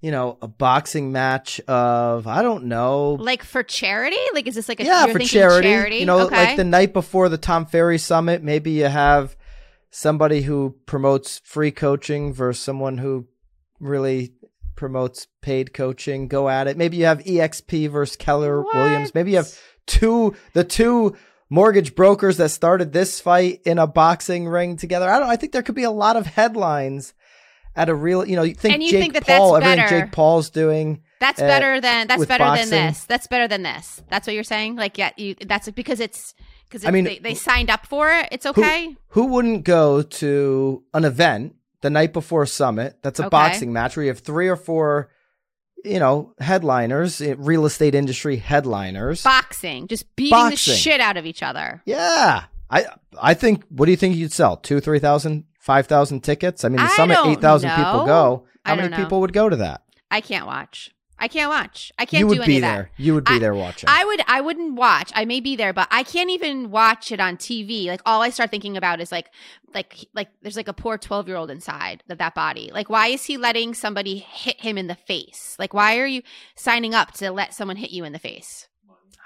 you 0.00 0.10
know, 0.10 0.38
a 0.40 0.48
boxing 0.48 1.12
match 1.12 1.60
of 1.60 2.26
I 2.26 2.42
don't 2.42 2.64
know. 2.64 3.18
Like 3.20 3.42
for 3.44 3.62
charity? 3.62 4.16
Like 4.32 4.46
is 4.46 4.54
this 4.54 4.68
like 4.68 4.80
a 4.80 4.84
yeah, 4.84 5.04
you're 5.04 5.12
for 5.12 5.18
thinking 5.18 5.40
charity. 5.40 5.98
You 5.98 6.06
know, 6.06 6.20
okay. 6.20 6.46
like 6.46 6.56
the 6.56 6.64
night 6.64 6.92
before 6.92 7.28
the 7.28 7.38
Tom 7.38 7.66
Ferry 7.66 7.98
summit, 7.98 8.42
maybe 8.42 8.70
you 8.70 8.86
have 8.86 9.36
somebody 9.90 10.42
who 10.42 10.76
promotes 10.86 11.40
free 11.44 11.70
coaching 11.70 12.32
versus 12.32 12.62
someone 12.62 12.98
who 12.98 13.26
really 13.78 14.32
promotes 14.76 15.26
paid 15.42 15.74
coaching. 15.74 16.28
Go 16.28 16.48
at 16.48 16.66
it. 16.66 16.76
Maybe 16.76 16.96
you 16.96 17.04
have 17.06 17.18
EXP 17.24 17.90
versus 17.90 18.16
Keller 18.16 18.62
What? 18.62 18.74
Williams. 18.74 19.14
Maybe 19.14 19.32
you 19.32 19.38
have 19.38 19.58
two 19.86 20.34
the 20.54 20.64
two 20.64 21.16
mortgage 21.48 21.94
brokers 21.94 22.36
that 22.36 22.50
started 22.50 22.92
this 22.92 23.20
fight 23.20 23.60
in 23.64 23.78
a 23.78 23.86
boxing 23.86 24.46
ring 24.48 24.76
together. 24.76 25.08
I 25.08 25.18
don't 25.18 25.28
I 25.28 25.36
think 25.36 25.52
there 25.52 25.62
could 25.62 25.74
be 25.74 25.84
a 25.84 25.90
lot 25.90 26.16
of 26.16 26.26
headlines 26.26 27.14
at 27.76 27.88
a 27.88 27.94
real 27.94 28.26
you 28.26 28.36
know, 28.36 28.42
you 28.42 28.54
think 28.54 28.74
And 28.74 28.82
you 28.82 28.90
Jake 28.90 29.00
think 29.00 29.12
that 29.14 29.26
Paul, 29.26 29.52
that's 29.54 29.64
everything 29.66 29.84
better. 29.86 30.00
Jake 30.06 30.12
Paul's 30.12 30.50
doing 30.50 31.02
That's 31.20 31.40
uh, 31.40 31.46
better 31.46 31.80
than 31.80 32.06
that's 32.06 32.26
better 32.26 32.44
boxing. 32.44 32.70
than 32.70 32.86
this. 32.88 33.04
That's 33.04 33.26
better 33.26 33.48
than 33.48 33.62
this. 33.62 34.02
That's 34.08 34.26
what 34.26 34.34
you're 34.34 34.44
saying. 34.44 34.76
Like, 34.76 34.98
yeah, 34.98 35.10
you. 35.16 35.34
That's 35.46 35.70
because 35.70 36.00
it's 36.00 36.34
because 36.68 36.84
I 36.84 36.90
mean, 36.90 37.04
they, 37.04 37.18
they 37.18 37.34
signed 37.34 37.70
up 37.70 37.86
for 37.86 38.10
it. 38.10 38.28
It's 38.32 38.44
Who- 38.44 38.50
okay. 38.50 38.96
Who 39.08 39.26
wouldn't 39.26 39.64
go 39.64 40.02
to 40.02 40.82
an 40.94 41.04
event 41.04 41.56
the 41.82 41.90
night 41.90 42.12
before 42.12 42.46
Summit 42.46 42.98
that's 43.02 43.18
a 43.20 43.22
Okay. 43.24 43.30
boxing 43.30 43.72
match 43.72 43.96
where 43.96 44.04
you 44.04 44.10
have 44.10 44.20
three 44.20 44.48
or 44.48 44.56
four, 44.56 45.10
you 45.84 45.98
know, 45.98 46.34
headliners, 46.40 47.20
eh, 47.20 47.34
real 47.38 47.64
estate 47.64 47.94
industry 47.94 48.36
headliners? 48.36 49.22
Boxing, 49.22 49.88
just 49.88 50.14
beating 50.16 50.30
Boxing. 50.30 50.72
the 50.72 50.78
shit 50.78 51.00
out 51.00 51.16
of 51.16 51.26
each 51.26 51.42
other. 51.42 51.82
yeah. 51.86 52.44
I 52.72 52.86
I 53.20 53.34
think 53.34 53.64
what 53.68 53.86
do 53.86 53.90
you 53.90 53.96
think 53.96 54.14
you'd 54.14 54.30
sell? 54.32 54.56
Two, 54.56 54.78
three 54.78 55.00
thousand, 55.00 55.44
five 55.58 55.86
thousand 55.88 56.20
tickets? 56.20 56.64
I 56.64 56.68
mean 56.68 56.76
the 56.76 56.84
I 56.84 56.88
Summit 56.96 57.18
eight 57.26 57.40
thousand 57.40 57.70
people 57.70 58.06
go. 58.06 58.46
How 58.64 58.76
many 58.76 58.88
know. 58.90 58.96
people 58.96 59.20
would 59.22 59.32
go 59.32 59.48
to 59.48 59.56
that? 59.56 59.82
I 60.10 60.20
can't 60.20 60.46
watch. 60.46 60.92
I 61.20 61.28
can't 61.28 61.50
watch. 61.50 61.92
I 61.98 62.06
can't 62.06 62.20
you 62.20 62.26
would 62.28 62.36
do 62.36 62.42
any 62.42 62.54
be 62.54 62.60
there. 62.60 62.90
You 62.96 63.14
would 63.14 63.24
be 63.24 63.34
I- 63.34 63.38
there 63.38 63.54
watching. 63.54 63.88
I 63.88 64.04
would 64.04 64.22
I 64.26 64.40
wouldn't 64.40 64.74
watch. 64.74 65.12
I 65.14 65.26
may 65.26 65.40
be 65.40 65.54
there, 65.54 65.74
but 65.74 65.86
I 65.90 66.02
can't 66.02 66.30
even 66.30 66.70
watch 66.70 67.12
it 67.12 67.20
on 67.20 67.36
TV. 67.36 67.86
Like 67.86 68.00
all 68.06 68.22
I 68.22 68.30
start 68.30 68.50
thinking 68.50 68.76
about 68.78 69.00
is 69.00 69.12
like 69.12 69.30
like 69.74 69.94
like 70.14 70.28
there's 70.40 70.56
like 70.56 70.68
a 70.68 70.72
poor 70.72 70.96
12-year-old 70.96 71.50
inside 71.50 72.02
of 72.08 72.18
that 72.18 72.34
body. 72.34 72.70
Like 72.72 72.88
why 72.88 73.08
is 73.08 73.24
he 73.24 73.36
letting 73.36 73.74
somebody 73.74 74.16
hit 74.18 74.60
him 74.60 74.78
in 74.78 74.86
the 74.86 74.94
face? 74.94 75.56
Like 75.58 75.74
why 75.74 75.98
are 75.98 76.06
you 76.06 76.22
signing 76.56 76.94
up 76.94 77.12
to 77.14 77.30
let 77.30 77.52
someone 77.52 77.76
hit 77.76 77.90
you 77.90 78.04
in 78.04 78.14
the 78.14 78.18
face? 78.18 78.66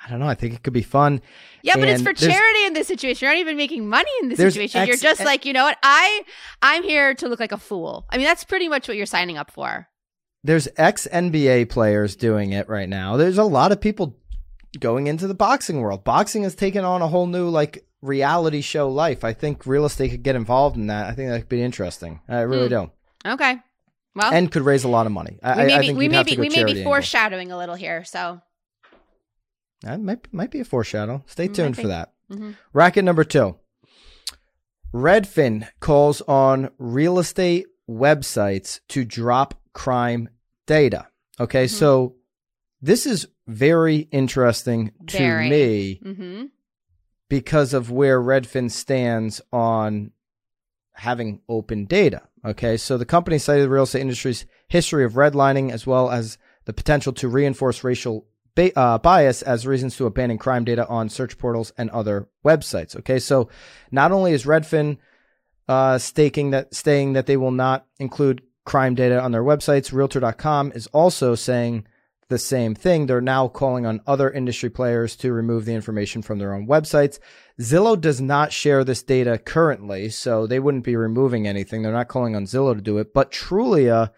I 0.05 0.11
don't 0.11 0.19
know. 0.19 0.27
I 0.27 0.35
think 0.35 0.53
it 0.53 0.63
could 0.63 0.75
be 0.75 0.83
fun. 0.83 1.23
Yeah, 1.63 1.77
but 1.77 1.89
it's 1.89 2.03
for 2.03 2.13
charity 2.13 2.67
in 2.67 2.75
this 2.75 2.89
situation. 2.89 3.25
You're 3.25 3.35
not 3.35 3.41
even 3.41 3.57
making 3.57 3.89
money 3.89 4.11
in 4.21 4.29
this 4.29 4.39
situation. 4.39 4.83
You're 4.85 4.95
ex- 4.95 5.03
just 5.03 5.25
like, 5.25 5.47
you 5.47 5.55
know 5.55 5.65
what? 5.65 5.79
I 5.83 6.25
I'm 6.61 6.83
here 6.83 7.15
to 7.15 7.29
look 7.29 7.41
like 7.41 7.53
a 7.53 7.57
fool. 7.57 8.05
I 8.11 8.19
mean, 8.19 8.27
that's 8.27 8.45
pretty 8.45 8.69
much 8.69 8.87
what 8.87 8.99
you're 8.99 9.07
signing 9.07 9.39
up 9.39 9.51
for. 9.51 9.89
There's 10.45 10.69
ex 10.77 11.09
NBA 11.11 11.71
players 11.71 12.15
doing 12.17 12.53
it 12.53 12.69
right 12.69 12.89
now. 12.89 13.17
There's 13.17 13.39
a 13.39 13.45
lot 13.45 13.73
of 13.73 13.81
people 13.81 14.17
going 14.79 15.07
into 15.07 15.27
the 15.27 15.35
boxing 15.35 15.81
world. 15.81 16.05
Boxing 16.05 16.43
has 16.43 16.55
taken 16.55 16.85
on 16.85 17.01
a 17.03 17.09
whole 17.09 17.27
new 17.27 17.49
like 17.49 17.87
reality 18.03 18.61
show 18.61 18.89
life. 18.91 19.25
I 19.25 19.33
think 19.33 19.65
real 19.67 19.87
estate 19.87 20.11
could 20.11 20.23
get 20.23 20.37
involved 20.37 20.77
in 20.77 20.89
that. 20.89 21.07
I 21.07 21.13
think 21.15 21.31
that 21.31 21.41
could 21.41 21.49
be 21.49 21.63
interesting. 21.63 22.21
I 22.29 22.41
really 22.41 22.69
Hmm. 22.69 22.91
do, 23.25 23.31
Okay. 23.33 23.57
Well, 24.15 24.33
and 24.33 24.53
could 24.53 24.63
raise 24.63 24.85
a 24.85 24.89
lot 24.89 25.07
of 25.07 25.13
money. 25.13 25.39
I, 25.43 25.57
we 25.57 25.67
may 25.67 25.79
be 25.81 25.87
think 25.87 25.99
we 25.99 26.09
may 26.09 26.23
be 26.23 26.37
we 26.37 26.49
may 26.51 26.65
be 26.65 26.71
angle. 26.73 26.85
foreshadowing 26.85 27.51
a 27.51 27.57
little 27.59 27.75
here. 27.75 28.05
So, 28.05 28.41
That 29.83 30.01
might 30.01 30.33
might 30.33 30.51
be 30.51 30.61
a 30.61 30.65
foreshadow. 30.65 31.25
Stay 31.27 31.49
Mm, 31.49 31.55
tuned 31.55 31.77
for 31.77 31.89
that. 31.89 32.13
mhm. 32.31 32.55
Racket 32.75 33.05
number 33.05 33.25
two. 33.25 33.57
Redfin 34.93 35.67
calls 35.81 36.21
on 36.23 36.71
real 36.79 37.19
estate 37.19 37.67
websites 37.91 38.81
to 38.89 39.05
drop 39.05 39.61
crime 39.73 40.29
data. 40.67 41.09
Okay, 41.41 41.65
Mhm. 41.65 41.71
so 41.71 42.15
this 42.81 43.07
is 43.07 43.27
very 43.47 44.09
interesting 44.11 44.93
to 45.09 45.19
Very. 45.19 45.49
me 45.51 46.01
Mhm. 46.05 46.51
because 47.29 47.75
of 47.75 47.91
where 47.91 48.21
Redfin 48.21 48.71
stands 48.71 49.41
on 49.53 50.13
having 50.93 51.41
open 51.49 51.87
data. 51.87 52.23
Okay, 52.45 52.77
so 52.77 52.97
the 52.97 53.05
company 53.07 53.39
cited 53.39 53.65
the 53.65 53.69
real 53.71 53.83
estate 53.85 54.01
industry's 54.03 54.47
history 54.69 55.05
of 55.05 55.15
redlining 55.15 55.71
as 55.73 55.87
well 55.87 56.11
as 56.11 56.39
the 56.67 56.73
potential 56.73 57.13
to 57.15 57.29
reinforce 57.29 57.83
racial 57.83 58.27
ba- 58.55 58.77
uh, 58.79 58.99
bias 58.99 59.43
as 59.43 59.67
reasons 59.67 59.97
to 59.97 60.07
abandon 60.07 60.39
crime 60.39 60.65
data 60.65 60.87
on 60.87 61.09
search 61.09 61.37
portals 61.39 61.73
and 61.77 61.91
other 61.91 62.29
websites. 62.45 62.95
Okay, 62.97 63.19
so 63.19 63.49
not 63.91 64.13
only 64.13 64.33
is 64.33 64.45
Redfin 64.45 64.99
uh, 65.67 65.97
staking 65.99 66.51
that 66.51 66.75
saying 66.75 67.15
that 67.15 67.25
they 67.27 67.37
will 67.39 67.51
not 67.51 67.87
include 67.99 68.43
crime 68.65 68.95
data 68.95 69.21
on 69.21 69.33
their 69.33 69.43
websites, 69.43 69.93
Realtor.com 69.93 70.73
is 70.75 70.87
also 70.89 71.35
saying 71.35 71.87
the 72.29 72.39
same 72.39 72.75
thing. 72.75 73.07
They're 73.07 73.21
now 73.21 73.49
calling 73.49 73.85
on 73.85 74.01
other 74.07 74.31
industry 74.31 74.71
players 74.71 75.15
to 75.17 75.33
remove 75.33 75.67
the 75.67 75.75
information 75.75 76.23
from 76.23 76.39
their 76.39 76.55
own 76.55 76.67
websites. 76.67 77.19
Zillow 77.61 78.01
does 78.01 78.21
not 78.21 78.53
share 78.53 78.83
this 78.83 79.03
data 79.03 79.37
currently, 79.37 80.09
so 80.09 80.47
they 80.47 80.59
wouldn't 80.59 80.85
be 80.85 80.97
removing 80.97 81.47
anything. 81.47 81.83
They're 81.83 81.93
not 81.93 82.09
calling 82.09 82.35
on 82.35 82.47
Zillow 82.47 82.75
to 82.75 82.81
do 82.81 82.99
it, 82.99 83.13
but 83.13 83.31
Trulia, 83.31 84.11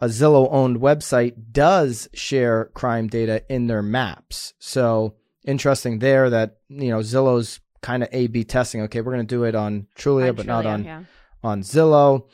a 0.00 0.06
Zillow 0.06 0.48
owned 0.50 0.80
website, 0.80 1.34
does 1.50 2.08
share 2.12 2.66
crime 2.74 3.08
data 3.08 3.42
in 3.48 3.66
their 3.68 3.82
maps. 3.82 4.52
So 4.58 5.14
interesting 5.46 6.00
there 6.00 6.28
that, 6.28 6.58
you 6.68 6.90
know, 6.90 6.98
Zillow's 6.98 7.60
kind 7.80 8.02
of 8.02 8.10
A 8.12 8.26
B 8.26 8.44
testing. 8.44 8.82
Okay, 8.82 9.00
we're 9.00 9.12
going 9.12 9.26
to 9.26 9.34
do 9.34 9.44
it 9.44 9.54
on 9.54 9.86
Trulia, 9.96 10.28
On 10.28 10.34
but 10.34 10.46
not 10.46 10.66
on 10.66 10.84
yeah. 10.84 11.04
on 11.42 11.62
Zillow. 11.62 12.28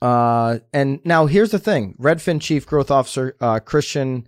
Uh, 0.00 0.58
and 0.72 1.00
now 1.04 1.26
here's 1.26 1.50
the 1.50 1.58
thing: 1.58 1.94
Redfin 2.00 2.40
Chief 2.40 2.66
Growth 2.66 2.90
Officer 2.90 3.36
uh, 3.40 3.60
Christian 3.60 4.26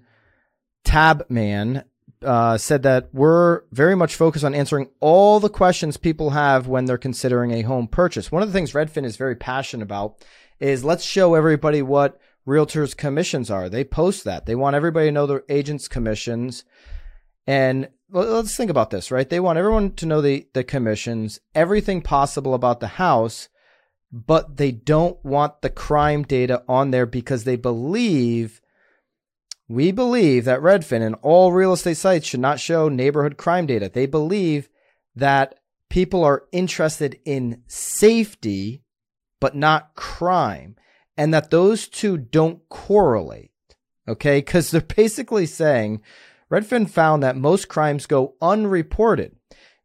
Taubman 0.84 1.84
uh, 2.22 2.58
said 2.58 2.82
that 2.82 3.08
we're 3.12 3.62
very 3.72 3.94
much 3.94 4.14
focused 4.14 4.44
on 4.44 4.54
answering 4.54 4.88
all 5.00 5.40
the 5.40 5.48
questions 5.48 5.96
people 5.96 6.30
have 6.30 6.66
when 6.66 6.84
they're 6.84 6.98
considering 6.98 7.52
a 7.52 7.62
home 7.62 7.86
purchase. 7.86 8.30
One 8.30 8.42
of 8.42 8.48
the 8.48 8.52
things 8.52 8.72
Redfin 8.72 9.04
is 9.04 9.16
very 9.16 9.36
passionate 9.36 9.84
about 9.84 10.16
is 10.58 10.84
let's 10.84 11.04
show 11.04 11.34
everybody 11.34 11.82
what 11.82 12.20
realtors' 12.46 12.96
commissions 12.96 13.50
are. 13.50 13.68
They 13.68 13.84
post 13.84 14.24
that. 14.24 14.46
They 14.46 14.54
want 14.54 14.76
everybody 14.76 15.08
to 15.08 15.12
know 15.12 15.26
their 15.26 15.44
agents' 15.48 15.88
commissions. 15.88 16.64
And 17.46 17.88
let's 18.10 18.56
think 18.56 18.70
about 18.70 18.90
this, 18.90 19.10
right? 19.10 19.28
They 19.28 19.40
want 19.40 19.58
everyone 19.58 19.92
to 19.92 20.06
know 20.06 20.20
the, 20.20 20.46
the 20.52 20.64
commissions, 20.64 21.40
everything 21.54 22.02
possible 22.02 22.54
about 22.54 22.80
the 22.80 22.88
house, 22.88 23.48
but 24.12 24.56
they 24.56 24.72
don't 24.72 25.22
want 25.24 25.62
the 25.62 25.70
crime 25.70 26.22
data 26.22 26.62
on 26.68 26.90
there 26.90 27.06
because 27.06 27.44
they 27.44 27.56
believe, 27.56 28.60
we 29.68 29.92
believe 29.92 30.44
that 30.44 30.60
Redfin 30.60 31.02
and 31.02 31.14
all 31.22 31.52
real 31.52 31.72
estate 31.72 31.96
sites 31.96 32.26
should 32.26 32.40
not 32.40 32.58
show 32.58 32.88
neighborhood 32.88 33.36
crime 33.36 33.66
data. 33.66 33.90
They 33.92 34.06
believe 34.06 34.68
that 35.14 35.60
people 35.88 36.24
are 36.24 36.44
interested 36.52 37.20
in 37.24 37.62
safety, 37.66 38.82
but 39.40 39.54
not 39.54 39.94
crime, 39.94 40.76
and 41.16 41.32
that 41.32 41.50
those 41.50 41.88
two 41.88 42.16
don't 42.16 42.68
correlate. 42.68 43.50
Okay. 44.08 44.38
Because 44.38 44.70
they're 44.70 44.80
basically 44.80 45.46
saying 45.46 46.00
Redfin 46.50 46.90
found 46.90 47.22
that 47.22 47.36
most 47.36 47.68
crimes 47.68 48.06
go 48.06 48.34
unreported, 48.42 49.36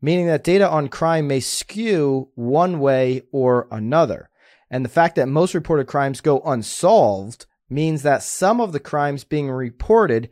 meaning 0.05 0.27
that 0.27 0.43
data 0.43 0.69
on 0.69 0.87
crime 0.87 1.27
may 1.27 1.39
skew 1.39 2.29
one 2.35 2.79
way 2.79 3.23
or 3.31 3.67
another. 3.71 4.29
And 4.69 4.85
the 4.85 4.89
fact 4.89 5.15
that 5.15 5.27
most 5.27 5.55
reported 5.55 5.87
crimes 5.87 6.21
go 6.21 6.41
unsolved 6.41 7.47
means 7.71 8.03
that 8.03 8.21
some 8.21 8.61
of 8.61 8.71
the 8.71 8.79
crimes 8.79 9.23
being 9.23 9.49
reported, 9.49 10.29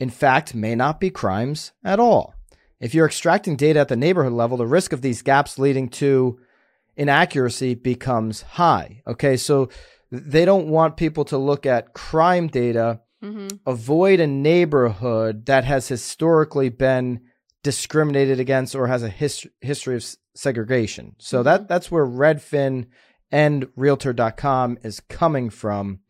in 0.00 0.10
fact, 0.10 0.52
may 0.52 0.74
not 0.74 0.98
be 0.98 1.10
crimes 1.10 1.70
at 1.84 2.00
all. 2.00 2.34
If 2.80 2.92
you're 2.92 3.06
extracting 3.06 3.54
data 3.54 3.78
at 3.78 3.86
the 3.88 3.96
neighborhood 3.96 4.32
level, 4.32 4.56
the 4.56 4.66
risk 4.66 4.92
of 4.92 5.00
these 5.00 5.22
gaps 5.22 5.60
leading 5.60 5.88
to 5.90 6.40
inaccuracy 6.96 7.76
becomes 7.76 8.42
high. 8.42 9.02
Okay, 9.06 9.36
so 9.36 9.68
they 10.10 10.44
don't 10.44 10.66
want 10.66 10.96
people 10.96 11.24
to 11.26 11.38
look 11.38 11.66
at 11.66 11.94
crime 11.94 12.48
data 12.48 13.00
hmm 13.22 13.48
avoid 13.66 14.20
a 14.20 14.26
neighborhood 14.26 15.46
that 15.46 15.64
has 15.64 15.88
historically 15.88 16.68
been 16.68 17.20
discriminated 17.68 18.40
against 18.40 18.74
or 18.74 18.86
has 18.86 19.02
a 19.02 19.10
his- 19.10 19.46
history 19.60 19.94
of 19.94 20.00
s- 20.00 20.16
segregation. 20.34 21.14
So 21.18 21.38
mm-hmm. 21.38 21.44
that 21.44 21.68
that's 21.68 21.90
where 21.90 22.06
Redfin 22.06 22.86
and 23.30 23.68
realtor.com 23.76 24.78
is 24.82 25.00
coming 25.00 25.50
from. 25.50 26.00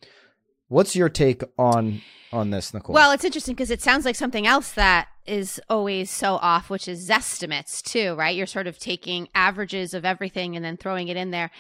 What's 0.69 0.95
your 0.95 1.09
take 1.09 1.43
on 1.59 2.00
on 2.33 2.50
this, 2.50 2.73
Nicole? 2.73 2.95
Well, 2.95 3.11
it's 3.11 3.25
interesting 3.25 3.57
because 3.57 3.73
it 3.73 3.83
sounds 3.83 4.05
like 4.05 4.15
something 4.15 4.47
else 4.47 4.71
that 4.75 5.09
is 5.27 5.61
always 5.69 6.12
so 6.12 6.35
off, 6.37 6.71
which 6.71 6.87
is 6.87 7.11
estimates 7.11 7.83
too, 7.83 8.15
right? 8.15 8.37
You're 8.37 8.47
sort 8.47 8.69
of 8.69 8.79
taking 8.79 9.29
averages 9.35 9.95
of 9.95 10.05
everything 10.05 10.55
and 10.55 10.65
then 10.65 10.77
throwing 10.77 11.09
it 11.09 11.17
in 11.17 11.33
there. 11.33 11.50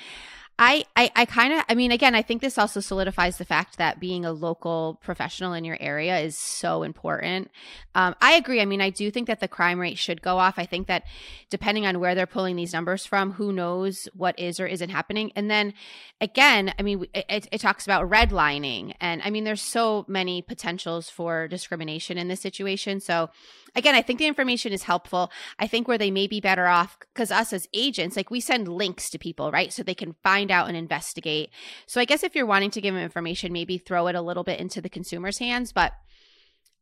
I, 0.60 0.84
I, 0.96 1.10
I 1.14 1.24
kind 1.24 1.52
of, 1.52 1.62
I 1.68 1.76
mean, 1.76 1.92
again, 1.92 2.16
I 2.16 2.22
think 2.22 2.42
this 2.42 2.58
also 2.58 2.80
solidifies 2.80 3.38
the 3.38 3.44
fact 3.44 3.78
that 3.78 4.00
being 4.00 4.24
a 4.24 4.32
local 4.32 4.98
professional 5.02 5.52
in 5.52 5.64
your 5.64 5.76
area 5.78 6.18
is 6.18 6.36
so 6.36 6.82
important. 6.82 7.50
Um, 7.94 8.16
I 8.20 8.32
agree. 8.32 8.60
I 8.60 8.64
mean, 8.64 8.80
I 8.80 8.90
do 8.90 9.10
think 9.12 9.28
that 9.28 9.38
the 9.38 9.46
crime 9.46 9.78
rate 9.78 9.98
should 9.98 10.20
go 10.20 10.38
off. 10.38 10.58
I 10.58 10.66
think 10.66 10.88
that 10.88 11.04
depending 11.48 11.86
on 11.86 12.00
where 12.00 12.16
they're 12.16 12.26
pulling 12.26 12.56
these 12.56 12.72
numbers 12.72 13.06
from, 13.06 13.32
who 13.32 13.52
knows 13.52 14.08
what 14.14 14.36
is 14.36 14.58
or 14.58 14.66
isn't 14.66 14.90
happening. 14.90 15.30
And 15.36 15.48
then 15.48 15.74
again, 16.20 16.74
I 16.76 16.82
mean, 16.82 17.06
it, 17.14 17.46
it, 17.52 17.60
talks 17.60 17.84
about 17.84 18.10
redlining. 18.10 18.94
And 19.00 19.22
I 19.24 19.30
mean, 19.30 19.44
there's 19.44 19.62
so 19.62 20.04
many 20.08 20.42
potentials 20.42 21.08
for 21.08 21.46
discrimination 21.46 22.18
in 22.18 22.26
this 22.26 22.40
situation. 22.40 23.00
So 23.00 23.30
again, 23.74 23.94
I 23.94 24.02
think 24.02 24.18
the 24.18 24.26
information 24.26 24.72
is 24.72 24.84
helpful. 24.84 25.30
I 25.58 25.66
think 25.66 25.88
where 25.88 25.98
they 25.98 26.10
may 26.10 26.26
be 26.26 26.40
better 26.40 26.66
off, 26.66 26.98
because 26.98 27.30
us 27.30 27.52
as 27.52 27.68
agents, 27.72 28.16
like 28.16 28.30
we 28.30 28.40
send 28.40 28.68
links 28.68 29.10
to 29.10 29.18
people, 29.18 29.50
right? 29.50 29.72
So 29.72 29.82
they 29.82 29.94
can 29.94 30.14
find 30.22 30.50
out 30.50 30.68
and 30.68 30.76
investigate. 30.76 31.50
So 31.86 32.00
I 32.00 32.04
guess 32.04 32.22
if 32.22 32.34
you're 32.34 32.46
wanting 32.46 32.70
to 32.72 32.80
give 32.80 32.94
them 32.94 33.02
information, 33.02 33.52
maybe 33.52 33.78
throw 33.78 34.06
it 34.06 34.14
a 34.14 34.22
little 34.22 34.44
bit 34.44 34.60
into 34.60 34.80
the 34.80 34.88
consumer's 34.88 35.38
hands. 35.38 35.72
But 35.72 35.92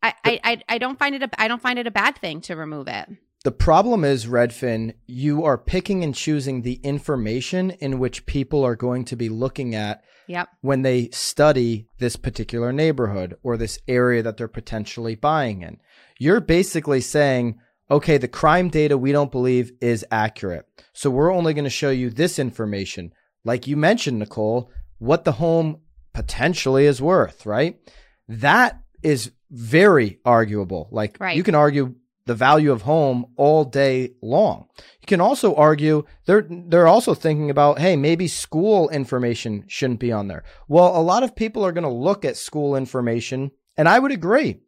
I, 0.03 0.15
I, 0.25 0.63
I, 0.69 0.79
don't 0.79 0.99
find 0.99 1.15
it 1.15 1.23
a, 1.23 1.31
I 1.41 1.49
don't 1.49 1.63
find 1.63 1.79
it 1.79 1.87
a 1.87 1.91
bad 1.91 2.19
thing 2.19 2.41
to 2.43 2.55
remove 2.55 2.87
it. 2.89 3.09
The 3.47 3.53
problem 3.53 4.03
is, 4.03 4.27
Redfin, 4.27 4.95
you 5.07 5.45
are 5.45 5.57
picking 5.57 6.03
and 6.03 6.13
choosing 6.13 6.63
the 6.63 6.81
information 6.83 7.71
in 7.71 8.01
which 8.01 8.27
people 8.27 8.65
are 8.65 8.75
going 8.75 9.05
to 9.05 9.15
be 9.15 9.29
looking 9.29 9.73
at 9.73 10.03
Yep. 10.27 10.49
when 10.63 10.83
they 10.83 11.11
study 11.11 11.87
this 12.01 12.17
particular 12.17 12.73
neighborhood 12.73 13.37
or 13.45 13.57
this 13.57 13.79
area 13.87 14.21
that 14.25 14.37
they're 14.37 14.49
potentially 14.49 15.15
buying 15.15 15.63
in. 15.63 15.79
You're 16.19 16.41
basically 16.41 17.01
saying, 17.01 17.61
okay, 17.89 18.19
the 18.19 18.27
crime 18.27 18.69
data 18.69 18.99
we 18.99 19.13
don't 19.13 19.31
believe 19.31 19.71
is 19.81 20.05
accurate. 20.11 20.67
So 20.93 21.09
we're 21.09 21.33
only 21.33 21.55
going 21.55 21.63
to 21.63 21.71
show 21.71 21.91
you 21.91 22.11
this 22.11 22.41
information. 22.41 23.13
Like 23.45 23.69
you 23.69 23.77
mentioned, 23.77 24.19
Nicole, 24.19 24.73
what 24.99 25.23
the 25.23 25.31
home 25.31 25.83
potentially 26.13 26.85
is 26.87 27.01
worth, 27.01 27.47
right? 27.47 27.79
That 28.27 28.81
is 29.05 29.31
very 29.53 30.19
arguable. 30.25 30.89
Like 30.91 31.19
Right. 31.21 31.37
you 31.37 31.45
can 31.45 31.55
argue 31.55 31.95
the 32.27 32.35
value 32.35 32.73
of 32.73 32.83
home 32.83 33.27
all 33.37 33.65
day 33.65 34.13
long. 34.21 34.67
You 35.01 35.07
can 35.07 35.21
also 35.21 35.55
argue 35.55 36.05
they're 36.27 36.47
they're 36.49 36.89
also 36.89 37.15
thinking 37.15 37.51
about, 37.51 37.79
hey, 37.79 37.97
maybe 37.97 38.29
school 38.29 38.89
information 38.91 39.65
shouldn't 39.69 40.01
be 40.01 40.13
on 40.13 40.29
there. 40.29 40.45
Well, 40.69 40.97
a 40.97 41.01
lot 41.01 41.23
of 41.23 41.37
people 41.37 41.65
are 41.65 41.73
going 41.73 41.85
to 41.85 41.91
look 41.91 42.25
at 42.25 42.37
school 42.37 42.77
information, 42.77 43.53
and 43.77 43.89
I 43.89 43.99
would 43.99 44.13
agree. 44.13 44.61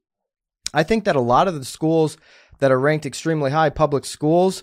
I 0.72 0.84
think 0.84 1.04
that 1.04 1.16
a 1.16 1.20
lot 1.20 1.48
of 1.48 1.54
the 1.54 1.64
schools 1.64 2.16
that 2.60 2.72
are 2.72 2.78
ranked 2.78 3.06
extremely 3.06 3.50
high, 3.50 3.70
public 3.70 4.04
schools, 4.04 4.62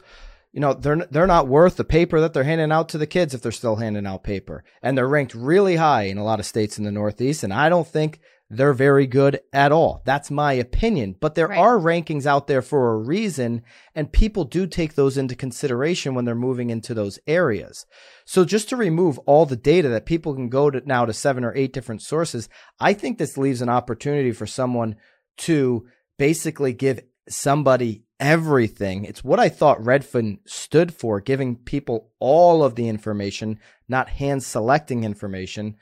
you 0.53 0.61
know, 0.61 0.73
they're 0.73 1.05
they're 1.11 1.27
not 1.27 1.49
worth 1.49 1.75
the 1.75 1.83
paper 1.83 2.21
that 2.21 2.33
they're 2.33 2.43
handing 2.45 2.71
out 2.71 2.87
to 2.89 2.97
the 2.97 3.07
kids 3.07 3.33
if 3.33 3.41
they're 3.41 3.51
still 3.51 3.75
handing 3.75 4.07
out 4.07 4.23
paper. 4.23 4.63
And 4.81 4.97
they're 4.97 5.07
ranked 5.07 5.35
really 5.35 5.75
high 5.75 6.03
in 6.03 6.17
a 6.17 6.23
lot 6.23 6.39
of 6.39 6.45
states 6.45 6.77
in 6.77 6.85
the 6.85 6.91
Northeast, 6.91 7.43
and 7.43 7.53
I 7.53 7.67
don't 7.67 7.87
think 7.87 8.21
they're 8.49 8.73
very 8.73 9.07
good 9.07 9.39
at 9.51 9.71
all. 9.71 10.01
That's 10.05 10.29
my 10.29 10.53
opinion. 10.53 11.15
But 11.19 11.33
there 11.35 11.47
Right. 11.47 11.57
are 11.57 11.79
rankings 11.79 12.25
out 12.25 12.45
there 12.47 12.61
for 12.61 12.91
a 12.93 12.97
reason, 12.97 13.63
and 13.95 14.11
people 14.11 14.43
do 14.43 14.67
take 14.67 14.93
those 14.93 15.17
into 15.17 15.35
consideration 15.35 16.13
when 16.13 16.25
they're 16.25 16.35
moving 16.35 16.69
into 16.69 16.93
those 16.93 17.17
areas. 17.25 17.85
So 18.25 18.45
just 18.45 18.69
to 18.69 18.75
remove 18.75 19.17
all 19.19 19.45
the 19.45 19.55
data 19.55 19.89
that 19.89 20.05
people 20.05 20.35
can 20.35 20.49
go 20.49 20.69
to 20.69 20.81
now 20.85 21.05
to 21.05 21.13
seven 21.13 21.43
or 21.43 21.55
eight 21.55 21.73
different 21.73 22.03
sources, 22.03 22.47
I 22.79 22.93
think 22.93 23.17
this 23.17 23.37
leaves 23.37 23.61
an 23.61 23.69
opportunity 23.69 24.31
for 24.31 24.45
someone 24.45 24.95
to 25.37 25.85
basically 26.17 26.73
give 26.73 27.01
somebody 27.27 28.03
everything. 28.19 29.05
It's 29.05 29.23
what 29.23 29.39
I 29.39 29.49
thought 29.49 29.81
Redfin 29.81 30.37
stood 30.45 30.93
for, 30.93 31.19
giving 31.19 31.55
people 31.55 32.11
all 32.19 32.63
of 32.63 32.75
the 32.75 32.87
information, 32.87 33.59
not 33.89 34.07
hand 34.09 34.43
selecting 34.43 35.03
information. 35.03 35.75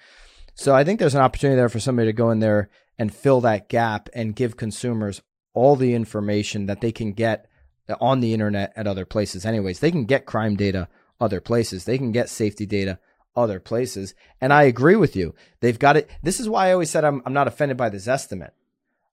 So 0.56 0.76
I 0.76 0.84
think 0.84 1.00
there's 1.00 1.16
an 1.16 1.22
opportunity 1.22 1.56
there 1.56 1.70
for 1.70 1.80
somebody 1.80 2.08
to 2.10 2.14
go 2.14 2.30
in 2.30 2.40
there 2.40 2.70
and 2.98 3.14
fill 3.14 3.42
that 3.42 3.70
gap 3.70 4.10
and 4.14 4.36
give 4.36 4.58
consumers 4.58 5.22
all 5.54 5.76
the 5.76 5.94
information 5.94 6.68
that 6.68 6.82
they 6.82 6.92
can 6.92 7.14
get 7.14 7.48
on 8.00 8.20
the 8.20 8.34
internet 8.34 8.74
at 8.76 8.88
other 8.88 9.06
places. 9.06 9.46
Anyways, 9.46 9.80
they 9.80 9.92
can 9.92 10.06
get 10.06 10.26
crime 10.26 10.56
data 10.56 10.88
other 11.20 11.42
places. 11.42 11.86
They 11.86 11.98
can 11.98 12.12
get 12.12 12.30
safety 12.30 12.66
data 12.66 13.00
other 13.36 13.60
places. 13.60 14.14
And 14.40 14.54
I 14.54 14.64
agree 14.64 14.96
with 14.96 15.16
you. 15.16 15.34
They've 15.60 15.80
got 15.80 15.98
it. 15.98 16.10
This 16.22 16.40
is 16.40 16.48
why 16.48 16.68
I 16.68 16.74
always 16.74 16.90
said 16.90 17.04
I'm, 17.04 17.22
I'm 17.26 17.34
not 17.34 17.48
offended 17.48 17.78
by 17.78 17.90
this 17.90 18.08
estimate. 18.08 18.54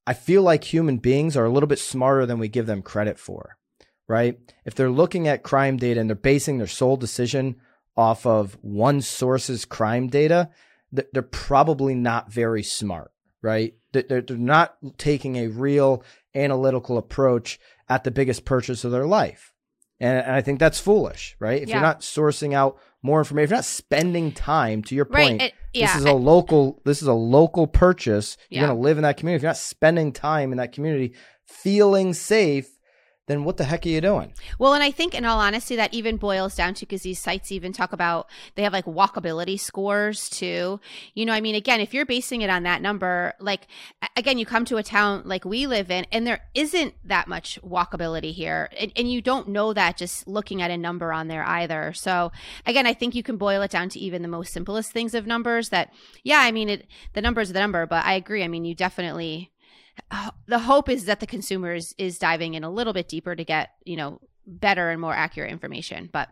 I 0.07 0.15
feel 0.15 0.43
like 0.43 0.65
human 0.65 0.99
beings 0.99 1.37
are 1.37 1.45
a 1.45 1.51
little 1.51 1.67
bit 1.67 1.79
smarter 1.79 2.27
than 2.27 2.39
we 2.39 2.49
give 2.49 2.67
them 2.67 2.83
credit 2.83 3.19
for, 3.19 3.57
right? 4.09 4.39
If 4.65 4.75
they're 4.75 4.91
looking 4.91 5.29
at 5.29 5.43
crime 5.43 5.77
data 5.77 6.01
and 6.01 6.09
they're 6.09 6.17
basing 6.17 6.59
their 6.59 6.67
sole 6.67 6.97
decision 6.97 7.57
off 7.97 8.27
of 8.27 8.59
one 8.63 9.03
source's 9.03 9.65
crime 9.65 10.09
data, 10.09 10.51
they're 10.93 11.23
probably 11.23 11.95
not 11.95 12.33
very 12.33 12.63
smart, 12.63 13.13
right? 13.43 13.75
They're, 13.93 14.21
they're 14.23 14.37
not 14.37 14.77
taking 14.99 15.37
a 15.37 15.49
real 15.49 16.03
analytical 16.35 16.99
approach 16.99 17.59
at 17.89 18.05
the 18.05 18.11
biggest 18.11 18.45
purchase 18.45 18.85
of 18.85 18.93
their 18.93 19.07
life. 19.07 19.53
And, 19.99 20.31
I 20.31 20.41
think 20.41 20.59
that's 20.59 20.81
foolish, 20.81 21.37
right? 21.41 21.61
If 21.63 21.69
Yeah. 21.69 21.77
you're 21.77 21.83
not 21.83 22.01
sourcing 22.01 22.55
out 22.55 22.79
more 23.03 23.19
information, 23.21 23.45
if 23.45 23.51
you're 23.51 23.59
not 23.59 23.65
spending 23.65 24.33
time, 24.33 24.83
to 24.85 24.95
your 24.95 25.07
Right. 25.11 25.29
point, 25.29 25.43
It, 25.43 25.55
yeah. 25.75 25.87
this 25.87 25.97
is 25.97 26.05
a 26.05 26.13
local 26.13 26.81
this 26.85 27.03
is 27.03 27.09
a 27.09 27.13
local 27.15 27.67
purchase 27.67 28.37
you're 28.49 28.63
Yeah. 28.63 28.67
going 28.69 28.77
to 28.79 28.83
live 28.83 28.97
in 28.99 29.03
that 29.03 29.17
community 29.17 29.37
if 29.37 29.43
you're 29.43 29.51
not 29.51 29.57
spending 29.57 30.13
time 30.13 30.53
in 30.53 30.59
that 30.59 30.73
community 30.73 31.15
feeling 31.47 32.15
safe 32.15 32.79
then 33.31 33.45
what 33.45 33.57
the 33.57 33.65
heck 33.65 33.87
are 33.87 33.89
you 33.89 34.01
doing 34.01 34.33
Well, 34.59 34.75
and 34.75 34.83
I 34.83 34.91
think, 34.91 35.15
in 35.15 35.25
all 35.25 35.39
honesty, 35.39 35.77
that 35.77 35.95
even 35.95 36.17
boils 36.17 36.55
down 36.55 36.75
to 36.75 36.87
because 36.87 37.03
these 37.03 37.19
sites 37.19 37.53
even 37.53 37.73
talk 37.73 37.93
about 37.93 38.29
they 38.55 38.63
have 38.63 38.73
like 38.73 38.85
walkability 38.85 39.59
scores 39.59 40.29
too. 40.29 40.81
You 41.15 41.27
know, 41.27 41.33
I 41.33 41.41
mean, 41.41 41.55
again, 41.55 41.81
if 41.81 41.95
you're 41.95 42.07
basing 42.07 42.43
it 42.43 42.51
on 42.51 42.65
that 42.65 42.83
number, 42.83 43.35
like 43.41 43.67
again, 44.17 44.39
you 44.39 44.47
come 44.47 44.65
to 44.67 44.77
a 44.77 44.83
town 44.83 45.23
like 45.25 45.45
we 45.45 45.67
live 45.67 45.91
in, 45.91 46.07
and 46.13 46.27
there 46.27 46.41
isn't 46.55 46.95
that 47.05 47.29
much 47.29 47.59
walkability 47.63 48.33
here, 48.33 48.69
and, 48.79 48.93
and 48.97 49.11
you 49.11 49.21
don't 49.21 49.49
know 49.49 49.73
that 49.73 49.97
just 49.97 50.27
looking 50.27 50.63
at 50.63 50.71
a 50.71 50.77
number 50.77 51.13
on 51.13 51.29
there 51.29 51.45
either. 51.45 51.93
So, 51.93 52.33
again, 52.67 52.87
I 52.87 52.95
think 52.95 53.15
you 53.15 53.23
can 53.23 53.37
boil 53.37 53.63
it 53.63 53.71
down 53.71 53.89
to 53.91 53.99
even 53.99 54.23
the 54.23 54.29
most 54.29 54.53
simplest 54.53 54.93
things 54.93 55.15
of 55.15 55.27
numbers. 55.27 55.69
That, 55.71 55.93
yeah, 56.25 56.41
I 56.41 56.51
mean, 56.51 56.69
it 56.69 56.87
the 57.13 57.23
number 57.23 57.41
is 57.41 57.53
the 57.53 57.61
number, 57.61 57.87
but 57.87 58.05
I 58.05 58.15
agree. 58.15 58.43
I 58.43 58.49
mean, 58.49 58.65
you 58.65 58.75
definitely 58.75 59.51
the 60.47 60.59
hope 60.59 60.89
is 60.89 61.05
that 61.05 61.21
the 61.21 61.27
consumer 61.27 61.75
is, 61.75 61.95
is 61.99 62.19
diving 62.19 62.55
in 62.55 62.65
a 62.65 62.71
little 62.71 62.93
bit 62.93 63.09
deeper 63.09 63.35
to 63.35 63.45
get 63.45 63.71
you 63.85 63.97
know 63.97 64.21
better 64.47 64.91
and 64.91 65.01
more 65.01 65.15
accurate 65.15 65.51
information 65.51 66.09
but 66.13 66.29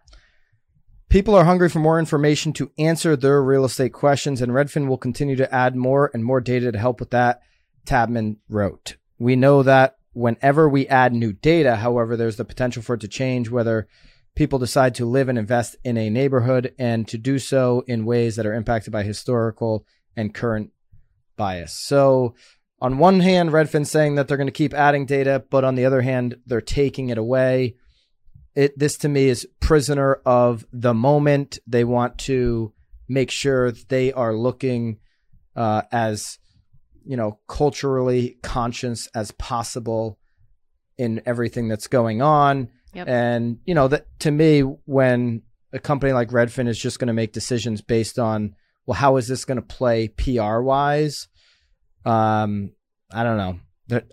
people 1.08 1.34
are 1.34 1.44
hungry 1.44 1.68
for 1.68 1.78
more 1.78 1.98
information 1.98 2.52
to 2.52 2.70
answer 2.78 3.16
their 3.16 3.42
real 3.42 3.64
estate 3.64 3.92
questions 3.92 4.42
and 4.42 4.52
redfin 4.52 4.88
will 4.88 4.98
continue 4.98 5.36
to 5.36 5.54
add 5.54 5.76
more 5.76 6.10
and 6.12 6.24
more 6.24 6.40
data 6.40 6.72
to 6.72 6.78
help 6.78 7.00
with 7.00 7.10
that 7.10 7.40
Taubman 7.86 8.36
wrote 8.48 8.96
we 9.18 9.36
know 9.36 9.62
that 9.62 9.96
whenever 10.12 10.68
we 10.68 10.88
add 10.88 11.12
new 11.12 11.32
data 11.32 11.76
however 11.76 12.16
there's 12.16 12.36
the 12.36 12.44
potential 12.44 12.82
for 12.82 12.94
it 12.94 13.00
to 13.00 13.08
change 13.08 13.50
whether 13.50 13.86
people 14.38 14.60
decide 14.60 14.94
to 14.94 15.04
live 15.04 15.28
and 15.28 15.36
invest 15.36 15.74
in 15.82 15.96
a 15.96 16.08
neighborhood 16.08 16.72
and 16.78 17.08
to 17.08 17.18
do 17.18 17.40
so 17.40 17.82
in 17.88 18.04
ways 18.04 18.36
that 18.36 18.46
are 18.46 18.54
impacted 18.54 18.92
by 18.92 19.02
historical 19.02 19.84
and 20.16 20.32
current 20.32 20.70
bias. 21.36 21.72
So, 21.72 22.34
on 22.80 22.98
one 22.98 23.20
hand, 23.20 23.50
Redfin's 23.50 23.90
saying 23.90 24.14
that 24.14 24.28
they're 24.28 24.36
going 24.36 24.46
to 24.46 24.52
keep 24.52 24.72
adding 24.72 25.04
data, 25.04 25.44
but 25.50 25.64
on 25.64 25.74
the 25.74 25.84
other 25.84 26.02
hand, 26.02 26.36
they're 26.46 26.60
taking 26.60 27.08
it 27.08 27.18
away. 27.18 27.74
It 28.54 28.78
this 28.78 28.96
to 28.98 29.08
me 29.08 29.28
is 29.28 29.46
prisoner 29.60 30.14
of 30.24 30.64
the 30.72 30.94
moment. 30.94 31.58
They 31.66 31.84
want 31.84 32.18
to 32.18 32.72
make 33.08 33.30
sure 33.30 33.72
that 33.72 33.88
they 33.88 34.12
are 34.12 34.34
looking 34.34 34.98
uh, 35.56 35.82
as 35.90 36.38
you 37.04 37.16
know 37.16 37.38
culturally 37.48 38.38
conscious 38.42 39.08
as 39.14 39.30
possible 39.32 40.18
in 40.96 41.22
everything 41.26 41.68
that's 41.68 41.86
going 41.86 42.22
on. 42.22 42.68
Yep. 42.94 43.08
And 43.08 43.58
you 43.64 43.74
know 43.74 43.88
that 43.88 44.06
to 44.20 44.30
me, 44.30 44.60
when 44.60 45.42
a 45.72 45.78
company 45.78 46.12
like 46.12 46.30
Redfin 46.30 46.68
is 46.68 46.78
just 46.78 46.98
going 46.98 47.08
to 47.08 47.12
make 47.12 47.32
decisions 47.32 47.82
based 47.82 48.18
on 48.18 48.54
well, 48.86 48.94
how 48.94 49.16
is 49.16 49.28
this 49.28 49.44
going 49.44 49.56
to 49.56 49.62
play 49.62 50.08
PR 50.08 50.60
wise? 50.60 51.28
Um, 52.04 52.72
I 53.12 53.22
don't 53.22 53.36
know. 53.36 53.60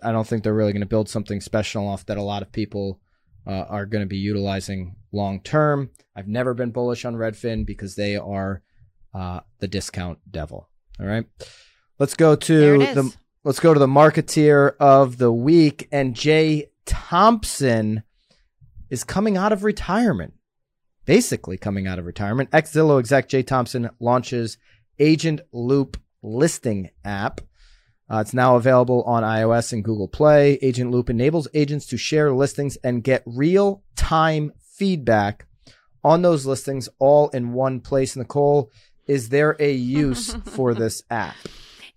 I 0.02 0.12
don't 0.12 0.26
think 0.26 0.42
they're 0.42 0.54
really 0.54 0.72
going 0.72 0.80
to 0.80 0.86
build 0.86 1.08
something 1.08 1.40
special 1.40 1.86
off 1.86 2.06
that 2.06 2.16
a 2.16 2.22
lot 2.22 2.42
of 2.42 2.50
people 2.50 3.00
uh, 3.46 3.64
are 3.68 3.86
going 3.86 4.02
to 4.02 4.08
be 4.08 4.16
utilizing 4.16 4.96
long 5.12 5.40
term. 5.40 5.90
I've 6.14 6.28
never 6.28 6.54
been 6.54 6.70
bullish 6.70 7.04
on 7.04 7.14
Redfin 7.14 7.66
because 7.66 7.94
they 7.94 8.16
are 8.16 8.62
uh, 9.14 9.40
the 9.60 9.68
discount 9.68 10.18
devil. 10.30 10.68
All 10.98 11.06
right, 11.06 11.26
let's 11.98 12.14
go 12.14 12.36
to 12.36 12.78
the 12.78 13.14
let's 13.44 13.60
go 13.60 13.74
to 13.74 13.80
the 13.80 13.86
marketeer 13.86 14.74
of 14.80 15.18
the 15.18 15.32
week, 15.32 15.88
and 15.92 16.16
Jay 16.16 16.70
Thompson 16.86 18.02
is 18.88 19.04
coming 19.04 19.36
out 19.36 19.52
of 19.52 19.62
retirement. 19.62 20.32
Basically, 21.04 21.56
coming 21.56 21.86
out 21.86 21.98
of 21.98 22.06
retirement. 22.06 22.48
Ex 22.52 22.72
Zillow 22.72 22.98
exec 22.98 23.28
Jay 23.28 23.42
Thompson 23.42 23.90
launches 24.00 24.58
Agent 24.98 25.40
Loop 25.52 25.98
listing 26.22 26.90
app. 27.04 27.40
Uh, 28.10 28.18
it's 28.18 28.34
now 28.34 28.56
available 28.56 29.02
on 29.02 29.22
iOS 29.22 29.72
and 29.72 29.82
Google 29.82 30.08
Play. 30.08 30.58
Agent 30.62 30.90
Loop 30.90 31.10
enables 31.10 31.48
agents 31.54 31.86
to 31.86 31.96
share 31.96 32.32
listings 32.32 32.76
and 32.84 33.02
get 33.02 33.22
real 33.26 33.82
time 33.96 34.52
feedback 34.60 35.46
on 36.04 36.22
those 36.22 36.46
listings 36.46 36.88
all 37.00 37.28
in 37.30 37.52
one 37.52 37.80
place. 37.80 38.14
Nicole, 38.14 38.70
is 39.06 39.30
there 39.30 39.56
a 39.58 39.72
use 39.72 40.34
for 40.44 40.72
this 40.72 41.02
app? 41.10 41.34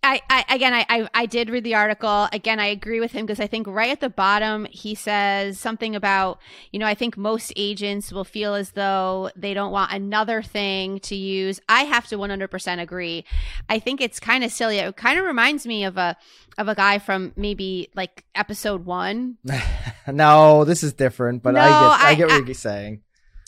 I, 0.01 0.21
I 0.29 0.45
again 0.55 0.73
I, 0.73 0.85
I 0.89 1.09
I 1.13 1.25
did 1.25 1.49
read 1.49 1.63
the 1.65 1.75
article. 1.75 2.27
Again 2.31 2.59
I 2.59 2.67
agree 2.67 2.99
with 3.01 3.11
him 3.11 3.25
because 3.25 3.39
I 3.41 3.47
think 3.47 3.67
right 3.67 3.89
at 3.89 3.99
the 3.99 4.09
bottom 4.09 4.65
he 4.71 4.95
says 4.95 5.59
something 5.59 5.95
about 5.95 6.39
you 6.71 6.79
know 6.79 6.85
I 6.85 6.95
think 6.95 7.17
most 7.17 7.51
agents 7.57 8.11
will 8.13 8.23
feel 8.23 8.55
as 8.55 8.71
though 8.71 9.29
they 9.35 9.53
don't 9.53 9.71
want 9.73 9.91
another 9.91 10.41
thing 10.41 10.99
to 11.01 11.15
use. 11.15 11.59
I 11.67 11.83
have 11.83 12.07
to 12.07 12.17
100% 12.17 12.81
agree. 12.81 13.25
I 13.67 13.79
think 13.79 13.99
it's 13.99 14.19
kind 14.21 14.43
of 14.45 14.51
silly. 14.51 14.77
It 14.77 14.95
kind 14.95 15.19
of 15.19 15.25
reminds 15.25 15.67
me 15.67 15.83
of 15.83 15.97
a 15.97 16.15
of 16.57 16.67
a 16.69 16.75
guy 16.75 16.99
from 16.99 17.33
maybe 17.35 17.89
like 17.93 18.23
episode 18.35 18.85
1 18.85 19.37
no, 20.07 20.63
this 20.65 20.83
is 20.83 20.93
different, 20.93 21.43
but 21.43 21.55
I 21.57 21.67
get 21.67 21.73
I, 21.73 22.09
I- 22.11 22.15
get 22.15 22.27
what 22.27 22.43
I- 22.43 22.45
you're 22.45 22.53
saying. 22.53 23.01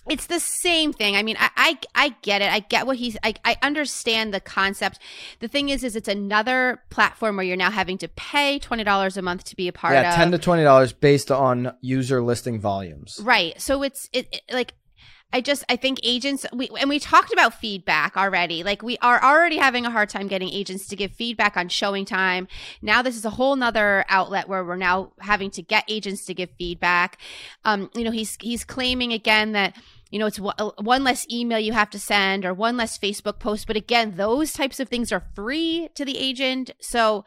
It's 0.09 0.25
the 0.25 0.39
same 0.39 0.93
thing. 0.93 1.15
I 1.15 1.23
mean, 1.23 1.37
I, 1.39 1.49
I, 1.55 1.79
I 1.93 2.15
get 2.21 2.41
it. 2.41 2.51
I 2.51 2.59
get 2.59 2.87
what 2.87 2.97
he's. 2.97 3.17
I, 3.23 3.35
I 3.45 3.57
understand 3.61 4.33
the 4.33 4.39
concept. 4.39 4.99
The 5.39 5.47
thing 5.47 5.69
is, 5.69 5.83
is 5.83 5.95
it's 5.95 6.07
another 6.07 6.81
platform 6.89 7.35
where 7.35 7.45
you're 7.45 7.57
now 7.57 7.69
having 7.71 7.97
to 7.99 8.07
pay 8.07 8.59
twenty 8.59 8.83
dollars 8.83 9.15
a 9.17 9.21
month 9.21 9.43
to 9.45 9.55
be 9.55 9.67
a 9.67 9.73
part 9.73 9.95
of 9.95 10.03
yeah, 10.03 10.09
of. 10.09 10.15
ten 10.15 10.31
to 10.31 10.39
twenty 10.39 10.63
dollars 10.63 10.91
based 10.91 11.31
on 11.31 11.75
user 11.81 12.21
listing 12.21 12.59
volumes. 12.59 13.19
Right. 13.21 13.59
So 13.61 13.83
it's 13.83 14.09
it, 14.11 14.27
it 14.31 14.41
like 14.51 14.73
I 15.34 15.41
just 15.41 15.63
I 15.70 15.76
think 15.76 16.00
agents 16.04 16.46
we 16.54 16.70
and 16.80 16.89
we 16.89 17.00
talked 17.00 17.32
about 17.32 17.54
feedback 17.54 18.17
already. 18.17 18.63
Like 18.63 18.82
we 18.82 18.98
are 19.02 19.22
already 19.24 19.58
having 19.58 19.86
a 19.86 19.91
hard 19.91 20.10
time 20.10 20.28
getting 20.28 20.50
agents 20.50 20.88
to 20.88 20.96
give 20.96 21.12
feedback 21.12 21.56
on 21.56 21.70
showing 21.70 22.06
time. 22.06 22.48
Now 22.82 23.02
this 23.02 23.15
is 23.15 23.26
a 23.26 23.30
whole 23.32 23.56
nother 23.56 24.06
outlet 24.10 24.50
where 24.50 24.63
we're 24.63 24.76
now 24.76 25.13
having 25.20 25.50
to 25.52 25.62
get 25.62 25.86
agents 25.88 26.26
to 26.26 26.34
give 26.34 26.50
feedback. 26.58 27.17
Um, 27.63 27.89
you 27.96 28.04
know, 28.04 28.12
he's 28.12 28.38
he's 28.41 28.63
claiming 28.63 29.13
again 29.13 29.54
that 29.54 29.76
you 30.10 30.20
know 30.20 30.26
it's 30.26 30.39
one 30.39 31.04
less 31.04 31.26
email 31.32 31.60
you 31.60 31.74
have 31.74 31.89
to 31.91 32.00
send 32.00 32.46
or 32.46 32.54
one 32.54 32.76
less 32.76 32.98
Facebook 32.98 33.39
post. 33.39 33.67
But 33.67 33.78
again, 33.78 34.15
those 34.17 34.52
types 34.52 34.80
of 34.80 34.89
things 34.89 35.12
are 35.12 35.24
free 35.34 35.89
to 35.96 36.04
the 36.04 36.17
agent. 36.17 36.72
So 36.82 37.24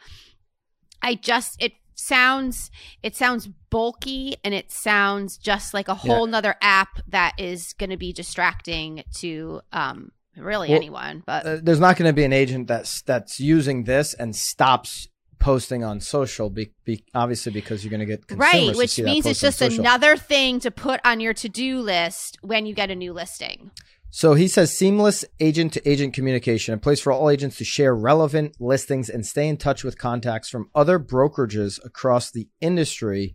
I 1.00 1.14
just 1.14 1.62
it 1.62 1.72
sounds 2.04 2.70
it 3.02 3.16
sounds 3.16 3.48
bulky 3.70 4.36
and 4.44 4.54
it 4.54 4.70
sounds 4.70 5.38
just 5.38 5.74
like 5.74 5.88
a 5.88 5.94
whole 5.94 6.26
yeah. 6.26 6.32
nother 6.32 6.54
app 6.60 7.00
that 7.08 7.32
is 7.38 7.72
going 7.74 7.90
to 7.90 7.96
be 7.96 8.12
distracting 8.12 9.02
to 9.14 9.60
um 9.72 10.10
really 10.36 10.68
well, 10.68 10.76
anyone 10.76 11.22
but 11.26 11.46
uh, 11.46 11.58
there's 11.62 11.80
not 11.80 11.96
going 11.96 12.08
to 12.08 12.12
be 12.12 12.24
an 12.24 12.32
agent 12.32 12.66
that's 12.66 13.02
that's 13.02 13.40
using 13.40 13.84
this 13.84 14.14
and 14.14 14.34
stops 14.34 15.08
posting 15.38 15.84
on 15.84 16.00
social 16.00 16.48
be, 16.48 16.70
be 16.84 17.04
obviously 17.14 17.52
because 17.52 17.84
you're 17.84 17.90
going 17.90 18.00
to 18.00 18.06
get 18.06 18.22
right 18.38 18.74
which 18.76 18.98
means 18.98 19.26
it's 19.26 19.40
just 19.40 19.60
another 19.60 20.16
thing 20.16 20.58
to 20.58 20.70
put 20.70 21.00
on 21.04 21.20
your 21.20 21.34
to-do 21.34 21.80
list 21.80 22.38
when 22.40 22.66
you 22.66 22.74
get 22.74 22.90
a 22.90 22.94
new 22.94 23.12
listing 23.12 23.70
so 24.16 24.34
he 24.34 24.46
says 24.46 24.78
seamless 24.78 25.24
agent 25.40 25.72
to 25.72 25.90
agent 25.90 26.14
communication, 26.14 26.72
a 26.72 26.78
place 26.78 27.00
for 27.00 27.10
all 27.10 27.28
agents 27.28 27.56
to 27.56 27.64
share 27.64 27.96
relevant 27.96 28.54
listings 28.60 29.08
and 29.08 29.26
stay 29.26 29.48
in 29.48 29.56
touch 29.56 29.82
with 29.82 29.98
contacts 29.98 30.48
from 30.48 30.70
other 30.72 31.00
brokerages 31.00 31.84
across 31.84 32.30
the 32.30 32.48
industry 32.60 33.34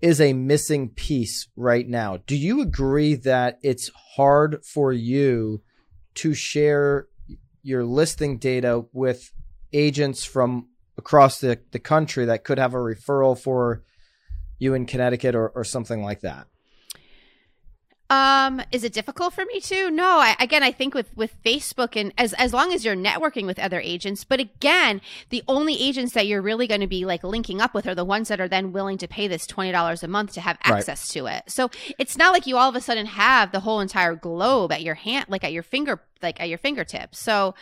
is 0.00 0.18
a 0.18 0.32
missing 0.32 0.88
piece 0.88 1.48
right 1.54 1.86
now. 1.86 2.16
Do 2.16 2.34
you 2.34 2.62
agree 2.62 3.14
that 3.16 3.58
it's 3.62 3.90
hard 4.16 4.64
for 4.64 4.90
you 4.90 5.60
to 6.14 6.32
share 6.32 7.08
your 7.62 7.84
listing 7.84 8.38
data 8.38 8.86
with 8.94 9.30
agents 9.74 10.24
from 10.24 10.68
across 10.96 11.40
the, 11.40 11.60
the 11.72 11.78
country 11.78 12.24
that 12.24 12.42
could 12.42 12.58
have 12.58 12.72
a 12.72 12.78
referral 12.78 13.38
for 13.38 13.82
you 14.58 14.72
in 14.72 14.86
Connecticut 14.86 15.34
or, 15.34 15.50
or 15.50 15.62
something 15.62 16.02
like 16.02 16.20
that? 16.22 16.46
Um, 18.10 18.60
is 18.72 18.82
it 18.82 18.92
difficult 18.92 19.32
for 19.34 19.44
me 19.44 19.60
to? 19.60 19.88
No, 19.88 20.18
I, 20.18 20.34
again, 20.40 20.64
I 20.64 20.72
think 20.72 20.94
with, 20.94 21.16
with 21.16 21.32
Facebook 21.44 21.94
and 21.94 22.12
as, 22.18 22.32
as 22.32 22.52
long 22.52 22.72
as 22.72 22.84
you're 22.84 22.96
networking 22.96 23.46
with 23.46 23.60
other 23.60 23.78
agents, 23.78 24.24
but 24.24 24.40
again, 24.40 25.00
the 25.28 25.44
only 25.46 25.80
agents 25.80 26.12
that 26.14 26.26
you're 26.26 26.42
really 26.42 26.66
going 26.66 26.80
to 26.80 26.88
be 26.88 27.04
like 27.04 27.22
linking 27.22 27.60
up 27.60 27.72
with 27.72 27.86
are 27.86 27.94
the 27.94 28.04
ones 28.04 28.26
that 28.26 28.40
are 28.40 28.48
then 28.48 28.72
willing 28.72 28.98
to 28.98 29.06
pay 29.06 29.28
this 29.28 29.46
$20 29.46 30.02
a 30.02 30.08
month 30.08 30.32
to 30.32 30.40
have 30.40 30.58
access 30.64 31.14
right. 31.14 31.20
to 31.20 31.26
it. 31.36 31.44
So 31.46 31.70
it's 32.00 32.18
not 32.18 32.32
like 32.32 32.48
you 32.48 32.56
all 32.56 32.68
of 32.68 32.74
a 32.74 32.80
sudden 32.80 33.06
have 33.06 33.52
the 33.52 33.60
whole 33.60 33.78
entire 33.78 34.16
globe 34.16 34.72
at 34.72 34.82
your 34.82 34.96
hand, 34.96 35.26
like 35.28 35.44
at 35.44 35.52
your 35.52 35.62
finger, 35.62 36.02
like 36.20 36.40
at 36.40 36.48
your 36.48 36.58
fingertips. 36.58 37.20
So 37.20 37.54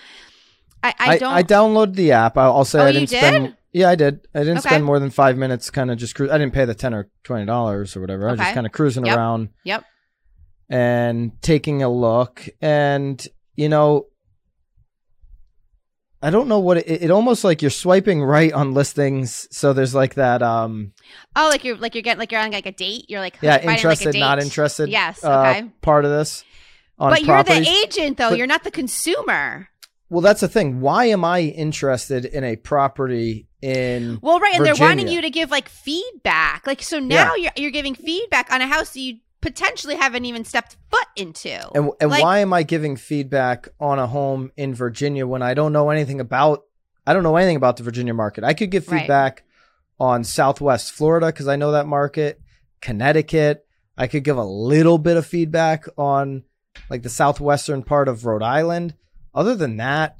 I, 0.82 0.94
I 0.98 1.18
don't. 1.18 1.32
I, 1.32 1.36
I 1.36 1.42
downloaded 1.42 1.94
the 1.94 2.12
app. 2.12 2.38
I'll, 2.38 2.56
I'll 2.56 2.64
say 2.64 2.80
oh, 2.80 2.86
I 2.86 2.92
didn't 2.92 3.08
spend. 3.08 3.54
Yeah, 3.72 3.90
I 3.90 3.96
did. 3.96 4.26
I 4.34 4.38
didn't 4.38 4.58
okay. 4.58 4.68
spend 4.70 4.84
more 4.84 4.98
than 4.98 5.10
five 5.10 5.36
minutes 5.36 5.68
kind 5.68 5.90
of 5.90 5.98
just 5.98 6.14
cruise. 6.14 6.30
I 6.30 6.38
didn't 6.38 6.54
pay 6.54 6.64
the 6.64 6.74
10 6.74 6.94
or 6.94 7.10
$20 7.24 7.96
or 7.96 8.00
whatever. 8.00 8.28
I 8.28 8.30
was 8.30 8.40
just 8.40 8.54
kind 8.54 8.66
of 8.66 8.72
cruising 8.72 9.04
yep. 9.04 9.18
around. 9.18 9.50
Yep 9.64 9.84
and 10.70 11.32
taking 11.42 11.82
a 11.82 11.88
look 11.88 12.48
and 12.60 13.26
you 13.56 13.68
know 13.68 14.06
I 16.20 16.30
don't 16.30 16.48
know 16.48 16.58
what 16.58 16.78
it, 16.78 17.02
it, 17.02 17.10
almost 17.10 17.44
like 17.44 17.62
you're 17.62 17.70
swiping 17.70 18.22
right 18.22 18.52
on 18.52 18.74
listings. 18.74 19.46
So 19.52 19.72
there's 19.72 19.94
like 19.94 20.14
that. 20.14 20.42
um 20.42 20.92
Oh, 21.36 21.48
like 21.48 21.64
you're 21.64 21.76
like 21.76 21.94
you're 21.94 22.02
getting 22.02 22.18
like 22.18 22.32
you're 22.32 22.40
on 22.40 22.50
like 22.50 22.66
a 22.66 22.72
date. 22.72 23.04
You're 23.08 23.20
like 23.20 23.38
yeah, 23.40 23.60
interested, 23.60 24.14
like 24.14 24.20
not 24.20 24.42
interested. 24.42 24.88
Yes, 24.88 25.22
uh, 25.22 25.40
okay. 25.40 25.60
Uh, 25.60 25.68
part 25.80 26.04
of 26.04 26.10
this. 26.10 26.44
but 26.98 27.22
properties. 27.22 27.26
you're 27.26 27.64
the 27.64 27.86
agent, 27.86 28.16
though. 28.18 28.30
But, 28.30 28.38
you're 28.38 28.48
not 28.48 28.64
the 28.64 28.72
consumer. 28.72 29.68
Well, 30.10 30.22
that's 30.22 30.40
the 30.40 30.48
thing. 30.48 30.80
Why 30.80 31.04
am 31.06 31.24
I 31.24 31.42
interested 31.42 32.24
in 32.24 32.42
a 32.42 32.56
property 32.56 33.46
in? 33.60 34.18
Well, 34.22 34.40
right, 34.40 34.54
and 34.54 34.60
Virginia? 34.60 34.78
they're 34.78 34.88
wanting 34.88 35.08
you 35.08 35.20
to 35.20 35.30
give 35.30 35.50
like 35.50 35.68
feedback. 35.68 36.66
Like 36.66 36.82
so 36.82 36.98
now 36.98 37.36
yeah. 37.36 37.52
you're 37.56 37.64
you're 37.64 37.70
giving 37.70 37.94
feedback 37.94 38.50
on 38.52 38.60
a 38.60 38.66
house 38.66 38.92
that 38.94 39.00
you 39.00 39.18
potentially 39.40 39.96
haven't 39.96 40.24
even 40.24 40.44
stepped 40.44 40.76
foot 40.90 41.06
into. 41.16 41.70
And, 41.74 41.90
and 42.00 42.10
like, 42.10 42.22
why 42.22 42.40
am 42.40 42.52
I 42.52 42.62
giving 42.62 42.96
feedback 42.96 43.68
on 43.78 43.98
a 43.98 44.06
home 44.06 44.50
in 44.56 44.74
Virginia 44.74 45.26
when 45.26 45.42
I 45.42 45.54
don't 45.54 45.72
know 45.72 45.90
anything 45.90 46.20
about 46.20 46.64
I 47.06 47.14
don't 47.14 47.22
know 47.22 47.36
anything 47.36 47.56
about 47.56 47.78
the 47.78 47.82
Virginia 47.82 48.12
market? 48.12 48.44
I 48.44 48.52
could 48.52 48.70
give 48.70 48.84
feedback 48.84 49.44
right. 49.98 50.06
on 50.06 50.24
Southwest 50.24 50.92
Florida 50.92 51.26
because 51.26 51.48
I 51.48 51.56
know 51.56 51.72
that 51.72 51.86
market, 51.86 52.40
Connecticut. 52.82 53.66
I 53.96 54.06
could 54.06 54.24
give 54.24 54.36
a 54.36 54.44
little 54.44 54.98
bit 54.98 55.16
of 55.16 55.26
feedback 55.26 55.86
on 55.96 56.44
like 56.90 57.02
the 57.02 57.08
southwestern 57.08 57.82
part 57.82 58.08
of 58.08 58.26
Rhode 58.26 58.42
Island. 58.42 58.94
Other 59.34 59.56
than 59.56 59.78
that, 59.78 60.18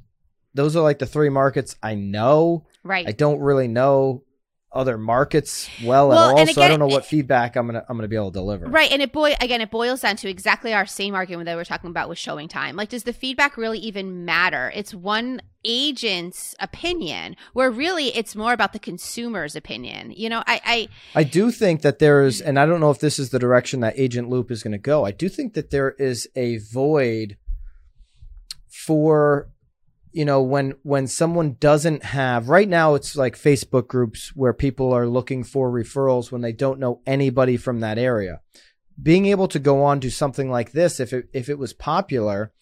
those 0.55 0.77
are 0.77 0.83
like 0.83 0.99
the 0.99 1.07
three 1.07 1.29
markets 1.29 1.77
I 1.83 1.95
know. 1.95 2.67
Right. 2.83 3.07
I 3.07 3.13
don't 3.13 3.41
really 3.41 3.69
know 3.69 4.25
other 4.71 4.99
markets 4.99 5.69
well, 5.83 6.09
well 6.09 6.13
at 6.13 6.37
all. 6.37 6.43
Again, 6.43 6.55
so 6.55 6.63
I 6.63 6.69
don't 6.69 6.79
know 6.79 6.87
what 6.87 7.07
feedback 7.07 7.57
I'm 7.57 7.67
gonna 7.67 7.85
I'm 7.89 7.97
gonna 7.97 8.09
be 8.09 8.17
able 8.17 8.31
to 8.31 8.39
deliver. 8.39 8.67
Right, 8.67 8.91
and 8.93 9.01
it 9.01 9.13
boy 9.13 9.35
again 9.41 9.61
it 9.61 9.71
boils 9.71 10.03
down 10.03 10.17
to 10.17 10.29
exactly 10.29 10.75
our 10.75 10.85
same 10.85 11.15
argument 11.15 11.47
that 11.47 11.57
we 11.57 11.63
are 11.63 11.65
talking 11.65 11.91
about 11.91 12.09
with 12.09 12.19
showing 12.19 12.49
time. 12.49 12.77
Like, 12.77 12.91
does 12.91 13.05
the 13.05 13.13
feedback 13.13 13.57
really 13.57 13.79
even 13.79 14.25
matter? 14.25 14.71
It's 14.75 14.95
one 14.95 15.41
agent's 15.65 16.55
opinion, 16.61 17.37
where 17.55 17.71
really 17.71 18.09
it's 18.09 18.37
more 18.37 18.53
about 18.53 18.73
the 18.73 18.79
consumer's 18.79 19.57
opinion. 19.57 20.13
You 20.13 20.29
know, 20.29 20.43
I 20.47 20.61
I, 20.65 21.21
I 21.21 21.25
do 21.25 21.51
think 21.51 21.83
that 21.83 21.99
there 21.99 22.23
is, 22.25 22.41
and 22.41 22.59
I 22.59 22.67
don't 22.67 22.81
know 22.81 22.91
if 22.91 23.01
this 23.01 23.19
is 23.19 23.31
the 23.31 23.39
direction 23.39 23.81
that 23.81 23.99
Agent 23.99 24.29
Loop 24.29 24.51
is 24.51 24.63
going 24.63 24.73
to 24.73 24.79
go. 24.79 25.07
I 25.07 25.13
do 25.13 25.29
think 25.29 25.55
that 25.55 25.71
there 25.71 25.93
is 25.93 26.29
a 26.37 26.59
void 26.59 27.37
for 28.69 29.49
you 30.19 30.25
know 30.25 30.43
when 30.43 30.75
when 30.83 31.07
someone 31.07 31.57
doesn't 31.61 32.03
have 32.03 32.49
right 32.49 32.69
now 32.69 32.97
it's 32.97 33.15
like 33.15 33.39
facebook 33.39 33.87
groups 33.87 34.35
where 34.35 34.53
people 34.53 34.93
are 34.93 35.07
looking 35.07 35.45
for 35.45 35.71
referrals 35.71 36.33
when 36.33 36.41
they 36.41 36.51
don't 36.51 36.81
know 36.81 37.01
anybody 37.07 37.57
from 37.57 37.79
that 37.79 37.99
area. 37.99 38.41
Being 39.01 39.27
able 39.27 39.47
to 39.47 39.61
go 39.61 39.85
on 39.85 40.01
to 40.01 40.11
something 40.11 40.51
like 40.51 40.73
this 40.73 40.99
if 40.99 41.13
it 41.13 41.29
if 41.33 41.49
it 41.49 41.57
was 41.57 41.73
popular 41.73 42.53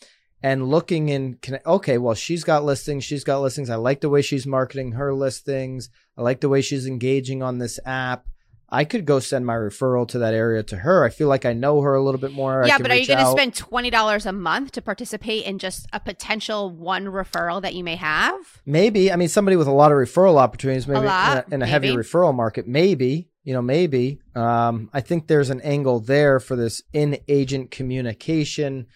and 0.43 0.69
looking 0.69 1.09
in 1.09 1.39
okay 1.65 1.97
well 1.97 2.15
she's 2.15 2.45
got 2.45 2.63
listings 2.63 3.05
she's 3.05 3.25
got 3.25 3.41
listings. 3.41 3.71
I 3.71 3.77
like 3.77 4.03
the 4.03 4.11
way 4.11 4.21
she's 4.21 4.47
marketing 4.47 4.93
her 4.93 5.15
listings. 5.15 5.89
I 6.15 6.21
like 6.21 6.43
the 6.43 6.51
way 6.51 6.61
she's 6.61 6.87
engaging 6.87 7.43
on 7.43 7.57
this 7.57 7.81
app 7.87 8.27
I 8.69 8.85
could 8.85 9.05
go 9.05 9.21
send 9.21 9.47
my 9.47 9.55
referral 9.55 10.09
to 10.09 10.19
that 10.19 10.35
area 10.35 10.63
to 10.65 10.77
her. 10.77 11.05
I 11.05 11.11
feel 11.11 11.29
like 11.29 11.45
I 11.45 11.53
know 11.53 11.81
her 11.83 11.95
a 11.95 12.03
little 12.03 12.21
bit 12.21 12.33
more. 12.33 12.65
Yeah, 12.67 12.79
but 12.79 12.91
are 12.91 12.97
you 12.97 13.07
going 13.07 13.21
to 13.21 13.31
spend 13.31 13.55
twenty 13.55 13.91
dollars 13.91 14.27
a 14.27 14.33
month 14.33 14.73
to 14.73 14.83
participate 14.83 15.45
in 15.45 15.59
just 15.59 15.87
a 15.93 16.01
potential 16.01 16.71
one 16.71 17.05
referral 17.07 17.63
that 17.63 17.75
you 17.75 17.85
may 17.85 17.97
have? 17.97 18.35
Maybe. 18.67 19.13
I 19.13 19.17
mean, 19.17 19.29
somebody 19.29 19.57
with 19.57 19.69
a 19.69 19.73
lot 19.73 19.93
of 19.93 19.99
referral 19.99 20.39
opportunities, 20.39 20.89
maybe 20.89 21.01
a 21.01 21.05
lot, 21.05 21.47
in 21.47 21.53
a, 21.53 21.55
in 21.57 21.63
a 21.63 21.67
heavy 21.67 21.91
referral 21.91 22.35
market, 22.35 22.67
maybe. 22.67 23.31
You 23.45 23.53
know, 23.55 23.63
maybe. 23.63 24.19
Um, 24.35 24.91
I 24.93 25.01
think 25.01 25.29
there's 25.29 25.51
an 25.51 25.61
angle 25.61 26.01
there 26.01 26.41
for 26.41 26.57
this 26.57 26.83
in 26.93 27.19
agent 27.29 27.71
communication. 27.71 28.89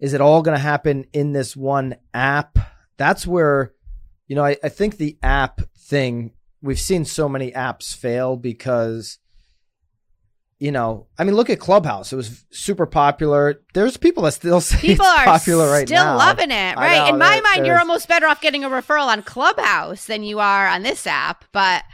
Is 0.00 0.12
it 0.12 0.20
all 0.20 0.42
going 0.42 0.56
to 0.56 0.62
happen 0.62 1.04
in 1.12 1.32
this 1.32 1.56
one 1.56 1.94
app? 2.12 2.58
That's 2.96 3.24
where, 3.24 3.72
you 4.26 4.34
know, 4.34 4.44
I, 4.44 4.56
I 4.64 4.68
think 4.70 4.96
the 4.96 5.16
app 5.22 5.60
thing 5.78 6.32
we've 6.66 6.80
seen 6.80 7.04
so 7.04 7.28
many 7.28 7.52
apps 7.52 7.94
fail 7.94 8.36
because 8.36 9.18
you 10.58 10.72
know, 10.72 11.06
I 11.18 11.24
mean, 11.24 11.34
look 11.34 11.50
at 11.50 11.60
Clubhouse. 11.60 12.14
It 12.14 12.16
was 12.16 12.46
super 12.50 12.86
popular. 12.86 13.60
There's 13.74 13.98
people 13.98 14.22
that 14.22 14.32
still 14.32 14.60
say 14.62 14.78
people 14.78 15.04
it's 15.04 15.18
are 15.18 15.24
popular 15.24 15.70
right 15.70 15.86
still 15.86 16.02
now. 16.02 16.16
loving 16.16 16.50
it, 16.50 16.76
right? 16.76 16.98
Know, 16.98 17.08
In 17.08 17.18
my 17.18 17.40
mind, 17.42 17.66
you're 17.66 17.78
almost 17.78 18.08
better 18.08 18.26
off 18.26 18.40
getting 18.40 18.64
a 18.64 18.70
referral 18.70 19.06
on 19.06 19.22
Clubhouse 19.22 20.06
than 20.06 20.22
you 20.22 20.38
are 20.38 20.66
on 20.66 20.82
this 20.82 21.06
app. 21.06 21.44
But 21.52 21.84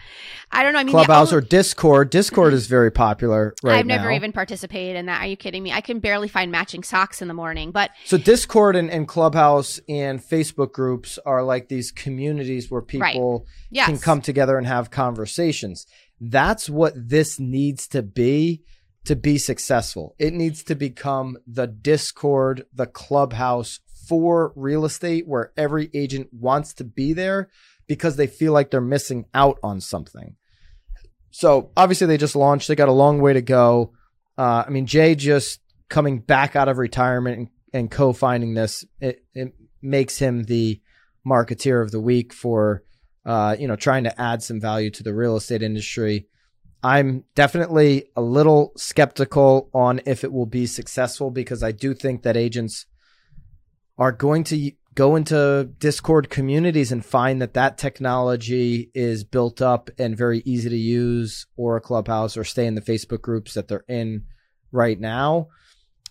I 0.53 0.63
don't 0.63 0.75
know. 0.75 0.79
I 0.79 0.85
mean, 0.85 0.93
Clubhouse 0.93 1.33
only, 1.33 1.45
or 1.45 1.49
Discord. 1.49 2.11
Discord 2.11 2.53
is 2.53 2.69
very 2.69 2.93
popular 2.93 3.55
right 3.65 3.79
I've 3.79 3.87
never 3.87 4.11
now. 4.11 4.17
even 4.17 4.33
participated 4.33 4.95
in 4.95 5.07
that. 5.07 5.23
Are 5.23 5.27
you 5.27 5.37
kidding 5.37 5.63
me? 5.63 5.73
I 5.73 5.81
can 5.81 5.99
barely 5.99 6.29
find 6.29 6.53
matching 6.53 6.85
socks 6.85 7.21
in 7.21 7.27
the 7.27 7.35
morning. 7.35 7.73
But 7.73 7.91
so 8.05 8.17
Discord 8.17 8.77
and, 8.77 8.91
and 8.91 9.09
Clubhouse 9.09 9.81
and 9.89 10.21
Facebook 10.23 10.73
groups 10.73 11.19
are 11.27 11.43
like 11.43 11.69
these 11.69 11.91
communities 11.91 12.71
where 12.71 12.83
people 12.83 13.39
right. 13.41 13.55
yes. 13.71 13.89
can 13.89 13.99
come 13.99 14.21
together 14.21 14.57
and 14.57 14.67
have 14.69 14.91
conversations. 14.91 15.87
That's 16.25 16.71
what 16.71 16.95
this 16.97 17.41
needs 17.41 17.89
to 17.89 18.01
be 18.01 18.63
to 19.07 19.17
be 19.17 19.39
successful. 19.39 20.15
It 20.21 20.33
needs 20.33 20.63
to 20.65 20.77
become 20.77 21.37
the 21.49 21.67
Discord, 21.67 22.65
the 22.73 22.87
clubhouse 22.87 23.81
for 24.09 24.53
real 24.55 24.85
estate 24.85 25.27
where 25.27 25.53
every 25.57 25.91
agent 25.93 26.29
wants 26.33 26.75
to 26.75 26.85
be 26.85 27.13
there 27.13 27.51
because 27.89 28.15
they 28.15 28.29
feel 28.29 28.53
like 28.53 28.71
they're 28.71 28.81
missing 28.81 29.25
out 29.35 29.59
on 29.65 29.81
something. 29.81 30.37
So 31.33 31.73
obviously 31.77 32.07
they 32.07 32.19
just 32.19 32.37
launched, 32.37 32.69
they 32.69 32.77
got 32.77 32.89
a 32.89 32.93
long 32.93 33.21
way 33.21 33.33
to 33.33 33.43
go. 33.43 33.93
Uh, 34.39 34.63
I 34.65 34.71
mean, 34.71 34.87
Jay 34.87 35.17
just 35.17 35.61
coming 35.89 36.21
back 36.21 36.55
out 36.55 36.69
of 36.69 36.79
retirement 36.79 37.39
and, 37.39 37.49
and 37.73 37.91
co-finding 37.91 38.55
this, 38.55 38.85
it, 39.01 39.25
it 39.35 39.55
makes 39.81 40.19
him 40.19 40.45
the 40.45 40.81
marketeer 41.27 41.83
of 41.83 41.91
the 41.91 42.01
week 42.01 42.33
for 42.33 42.85
uh, 43.25 43.57
you 43.59 43.69
know 43.69 43.77
trying 43.77 44.05
to 44.05 44.21
add 44.21 44.43
some 44.43 44.61
value 44.61 44.91
to 44.91 45.03
the 45.03 45.15
real 45.15 45.37
estate 45.37 45.63
industry. 45.63 46.27
I'm 46.85 47.25
definitely 47.37 48.11
a 48.17 48.23
little 48.23 48.73
skeptical 48.77 49.71
on 49.73 50.01
if 50.05 50.25
it 50.25 50.33
will 50.33 50.47
be 50.47 50.67
successful 50.67 51.31
because 51.31 51.63
I 51.63 51.71
do 51.71 51.95
think 51.95 52.23
that 52.23 52.37
agents 52.37 52.87
are 53.99 54.11
going 54.11 54.43
to 54.45 54.73
go 54.95 55.17
into 55.17 55.71
Discord 55.79 56.29
communities 56.29 56.93
and 56.93 57.05
find 57.05 57.41
that 57.41 57.55
that 57.55 57.79
technology 57.79 58.91
is 58.95 59.25
built 59.25 59.63
up 59.63 59.91
and 59.99 60.17
very 60.17 60.43
easy 60.45 60.69
to 60.69 60.77
use, 60.77 61.47
or 61.57 61.77
a 61.77 61.81
clubhouse, 61.81 62.37
or 62.37 62.45
stay 62.45 62.67
in 62.67 62.75
the 62.75 62.81
Facebook 62.81 63.23
groups 63.23 63.55
that 63.55 63.69
they're 63.69 63.85
in 63.89 64.25
right 64.71 64.99
now. 64.99 65.49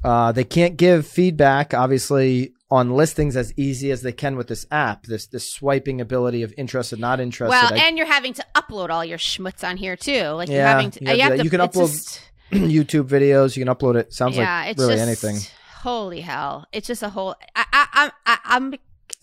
Uh, 0.03 0.31
they 0.31 0.43
can't 0.43 0.77
give 0.77 1.05
feedback, 1.05 1.73
obviously, 1.73 2.53
on 2.71 2.91
listings 2.91 3.35
as 3.35 3.53
easy 3.57 3.91
as 3.91 4.01
they 4.01 4.13
can 4.13 4.37
with 4.37 4.47
this 4.47 4.65
app. 4.71 5.03
This 5.03 5.27
this 5.27 5.47
swiping 5.51 5.99
ability 5.99 6.41
of 6.41 6.53
interested, 6.57 6.99
not 6.99 7.19
interested. 7.19 7.49
Well, 7.49 7.73
I- 7.73 7.85
and 7.87 7.97
you're 7.97 8.07
having 8.07 8.33
to 8.33 8.45
upload 8.55 8.89
all 8.89 9.03
your 9.03 9.17
schmutz 9.17 9.67
on 9.67 9.77
here 9.77 9.97
too. 9.97 10.29
Like 10.29 10.49
you're 10.49 10.65
having 10.65 10.89
to. 10.91 11.01
you 11.01 11.07
have 11.07 11.17
you, 11.17 11.23
have 11.23 11.37
to- 11.37 11.43
you 11.43 11.49
can 11.49 11.59
upload 11.59 11.91
just- 11.91 12.21
YouTube 12.51 13.07
videos, 13.07 13.55
you 13.55 13.63
can 13.63 13.73
upload 13.73 13.95
it. 13.95 14.13
Sounds 14.13 14.35
yeah, 14.35 14.63
like 14.65 14.77
really 14.77 14.95
just, 14.95 15.07
anything. 15.07 15.37
Holy 15.81 16.21
hell! 16.21 16.65
It's 16.71 16.87
just 16.87 17.03
a 17.03 17.09
whole. 17.09 17.35
I, 17.55 17.65
I, 17.73 17.87
I'm, 17.93 18.11
I, 18.25 18.37
I'm, 18.45 18.73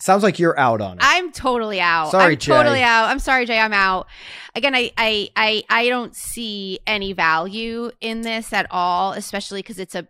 Sounds 0.01 0.23
like 0.23 0.39
you're 0.39 0.57
out 0.57 0.79
on 0.79 0.93
it. 0.93 1.03
I'm 1.03 1.31
totally 1.33 1.81
out. 1.81 2.11
Sorry, 2.11 2.33
I'm 2.33 2.39
Jay. 2.39 2.53
totally 2.53 2.81
out. 2.81 3.05
I'm 3.09 3.19
sorry, 3.19 3.45
Jay. 3.45 3.59
I'm 3.59 3.73
out. 3.73 4.07
Again, 4.55 4.73
I, 4.73 4.91
I, 4.97 5.29
I, 5.35 5.63
I 5.69 5.89
don't 5.89 6.15
see 6.15 6.79
any 6.87 7.11
value 7.11 7.91
in 7.99 8.21
this 8.21 8.53
at 8.53 8.65
all, 8.71 9.11
especially 9.11 9.61
because 9.61 9.77
it's 9.77 9.95
a 9.95 10.07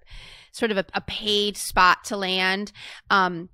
sort 0.59 0.71
of 0.71 0.77
a, 0.77 0.85
a 0.93 1.01
paid 1.01 1.57
spot 1.57 2.03
to 2.05 2.17
land. 2.17 2.71
Um, 3.09 3.49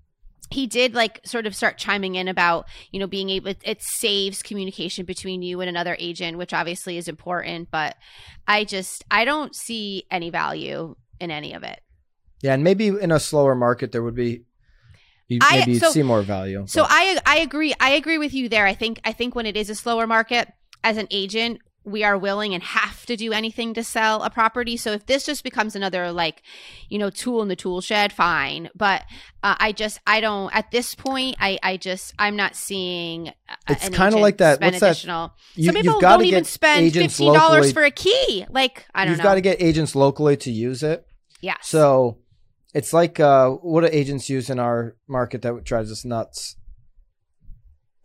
he 0.52 0.68
did 0.68 0.94
like 0.94 1.22
sort 1.26 1.46
of 1.48 1.56
start 1.56 1.78
chiming 1.78 2.16
in 2.16 2.28
about 2.28 2.66
you 2.92 3.00
know 3.00 3.08
being 3.08 3.30
able 3.30 3.54
it 3.64 3.82
saves 3.82 4.44
communication 4.44 5.06
between 5.06 5.42
you 5.42 5.60
and 5.60 5.68
another 5.70 5.96
agent 6.00 6.38
which 6.38 6.54
obviously 6.54 6.98
is 6.98 7.08
important 7.08 7.68
but 7.72 7.96
i 8.48 8.64
just 8.64 9.04
i 9.10 9.26
don't 9.26 9.56
see 9.56 10.04
any 10.12 10.30
value 10.30 10.96
in 11.20 11.32
any 11.32 11.54
of 11.54 11.64
it 11.64 11.82
yeah, 12.46 12.54
and 12.54 12.64
maybe 12.64 12.88
in 12.90 13.12
a 13.12 13.20
slower 13.20 13.56
market 13.56 13.92
there 13.92 14.04
would 14.04 14.14
be 14.14 14.44
you, 15.28 15.40
I- 15.42 15.60
maybe 15.60 15.80
so- 15.80 15.90
see 15.90 16.04
more 16.04 16.22
value. 16.22 16.66
So 16.68 16.86
I 16.88 17.18
I 17.26 17.38
agree 17.40 17.74
I 17.80 17.92
agree 17.92 18.20
with 18.20 18.36
you 18.36 18.50
there. 18.50 18.68
I 18.68 18.76
think 18.76 19.00
I 19.04 19.14
think 19.14 19.34
when 19.34 19.48
it 19.48 19.58
is 19.58 19.70
a 19.72 19.76
slower 19.76 20.06
market 20.06 20.52
as 20.84 20.98
an 20.98 21.08
agent 21.10 21.60
we 21.86 22.04
are 22.04 22.18
willing 22.18 22.54
and 22.54 22.64
have 22.64 23.06
to 23.06 23.16
do 23.16 23.32
anything 23.32 23.74
to 23.76 23.84
sell 23.84 24.24
a 24.24 24.30
property. 24.30 24.76
So 24.76 24.92
if 24.92 25.06
this 25.06 25.26
just 25.26 25.44
becomes 25.44 25.76
another 25.76 26.12
like, 26.12 26.42
you 26.90 26.98
know, 26.98 27.10
tool 27.10 27.42
in 27.42 27.48
the 27.48 27.56
tool 27.56 27.80
shed, 27.82 28.12
fine. 28.12 28.70
But 28.76 29.04
uh, 29.44 29.56
I 29.60 29.72
just 29.72 30.00
I 30.08 30.20
don't 30.20 30.54
at 30.56 30.72
this 30.72 30.96
point 30.96 31.36
I 31.40 31.60
I 31.62 31.78
just 31.78 32.14
I'm 32.18 32.36
not 32.36 32.56
seeing. 32.56 33.32
It's 33.70 33.90
kinda 33.90 34.18
like 34.18 34.38
that- 34.38 34.60
what's 34.62 34.80
that- 34.80 35.32
you, 35.56 35.66
Some 35.66 35.76
people 35.76 36.00
don't 36.00 36.26
even 36.26 36.44
spend 36.44 36.92
fifteen 36.94 37.34
dollars 37.34 37.72
for 37.72 37.84
a 37.84 37.92
key. 37.92 38.46
Like 38.50 38.86
I 38.94 39.06
don't 39.06 39.14
You've 39.14 39.24
got 39.24 39.36
to 39.36 39.42
get 39.42 39.62
agents 39.62 39.96
locally 39.96 40.38
to 40.38 40.52
use 40.52 40.82
it. 40.84 41.06
Yeah. 41.42 41.56
So 41.62 42.18
it's 42.74 42.92
like 42.94 43.20
uh, 43.20 43.50
what 43.52 43.82
do 43.82 43.90
agents 43.92 44.30
use 44.30 44.50
in 44.50 44.60
our 44.60 44.96
market 45.08 45.44
that 45.44 45.64
drives 45.64 45.92
us 45.92 46.04
nuts? 46.04 46.56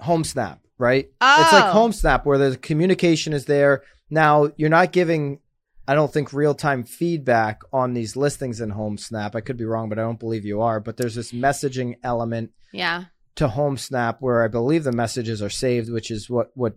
Home 0.01 0.25
Snap, 0.25 0.61
right? 0.81 1.05
It's 1.05 1.53
like 1.53 1.67
Oh. 1.67 1.73
Home 1.73 1.93
Snap 1.93 2.27
where 2.27 2.39
the 2.39 2.57
communication 2.57 3.33
is 3.33 3.45
there. 3.45 3.83
Now 4.09 4.51
you're 4.57 4.71
not 4.71 4.93
giving, 4.93 5.41
I 5.87 5.95
don't 5.95 6.13
think, 6.13 6.33
real 6.33 6.55
time 6.55 6.85
feedback 6.85 7.61
on 7.73 7.95
these 7.95 8.17
listings 8.17 8.61
in 8.61 8.71
Home 8.71 8.99
Snap. 8.99 9.37
I 9.37 9.41
could 9.41 9.57
be 9.57 9.65
wrong, 9.65 9.89
but 9.89 9.99
I 9.99 10.03
don't 10.03 10.19
believe 10.19 10.45
you 10.45 10.63
are. 10.63 10.81
But 10.81 10.97
there's 10.97 11.15
this 11.15 11.33
messaging 11.33 11.97
element 12.03 12.51
yeah. 12.73 13.05
to 13.37 13.49
Home 13.49 13.77
Snap 13.77 14.17
where 14.21 14.43
I 14.43 14.49
believe 14.49 14.85
the 14.85 14.93
messages 14.93 15.43
are 15.43 15.51
saved, 15.51 15.93
which 15.93 16.11
is 16.11 16.29
what 16.31 16.51
what 16.55 16.75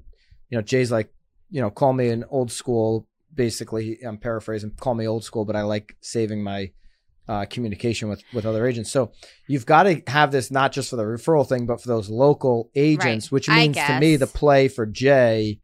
you 0.50 0.58
know 0.58 0.62
Jay's 0.62 0.92
like, 0.92 1.12
you 1.50 1.62
know, 1.62 1.72
call 1.72 1.94
me 1.94 2.10
an 2.10 2.26
old 2.30 2.52
school. 2.52 3.08
Basically, 3.34 4.00
I'm 4.04 4.18
paraphrasing. 4.18 4.72
Call 4.80 4.94
me 4.94 5.08
old 5.08 5.24
school, 5.24 5.46
but 5.46 5.56
I 5.56 5.64
like 5.64 5.96
saving 6.02 6.44
my 6.44 6.72
uh, 7.28 7.46
communication 7.50 8.10
with 8.10 8.22
with 8.34 8.46
other 8.46 8.66
agents. 8.68 8.92
So 8.92 9.12
you've 9.48 9.66
got 9.66 9.84
to 9.84 10.02
have 10.08 10.32
this 10.32 10.52
not 10.52 10.72
just 10.74 10.90
for 10.90 10.96
the 10.98 11.04
referral 11.04 11.48
thing, 11.48 11.66
but 11.66 11.82
for 11.82 11.88
those 11.88 12.10
local 12.10 12.70
agents, 12.76 13.28
Right. 13.28 13.32
which 13.32 13.50
means 13.50 13.76
to 13.78 14.00
me 14.00 14.16
the 14.18 14.28
play 14.28 14.68
for 14.68 14.86
Jay, 14.86 15.60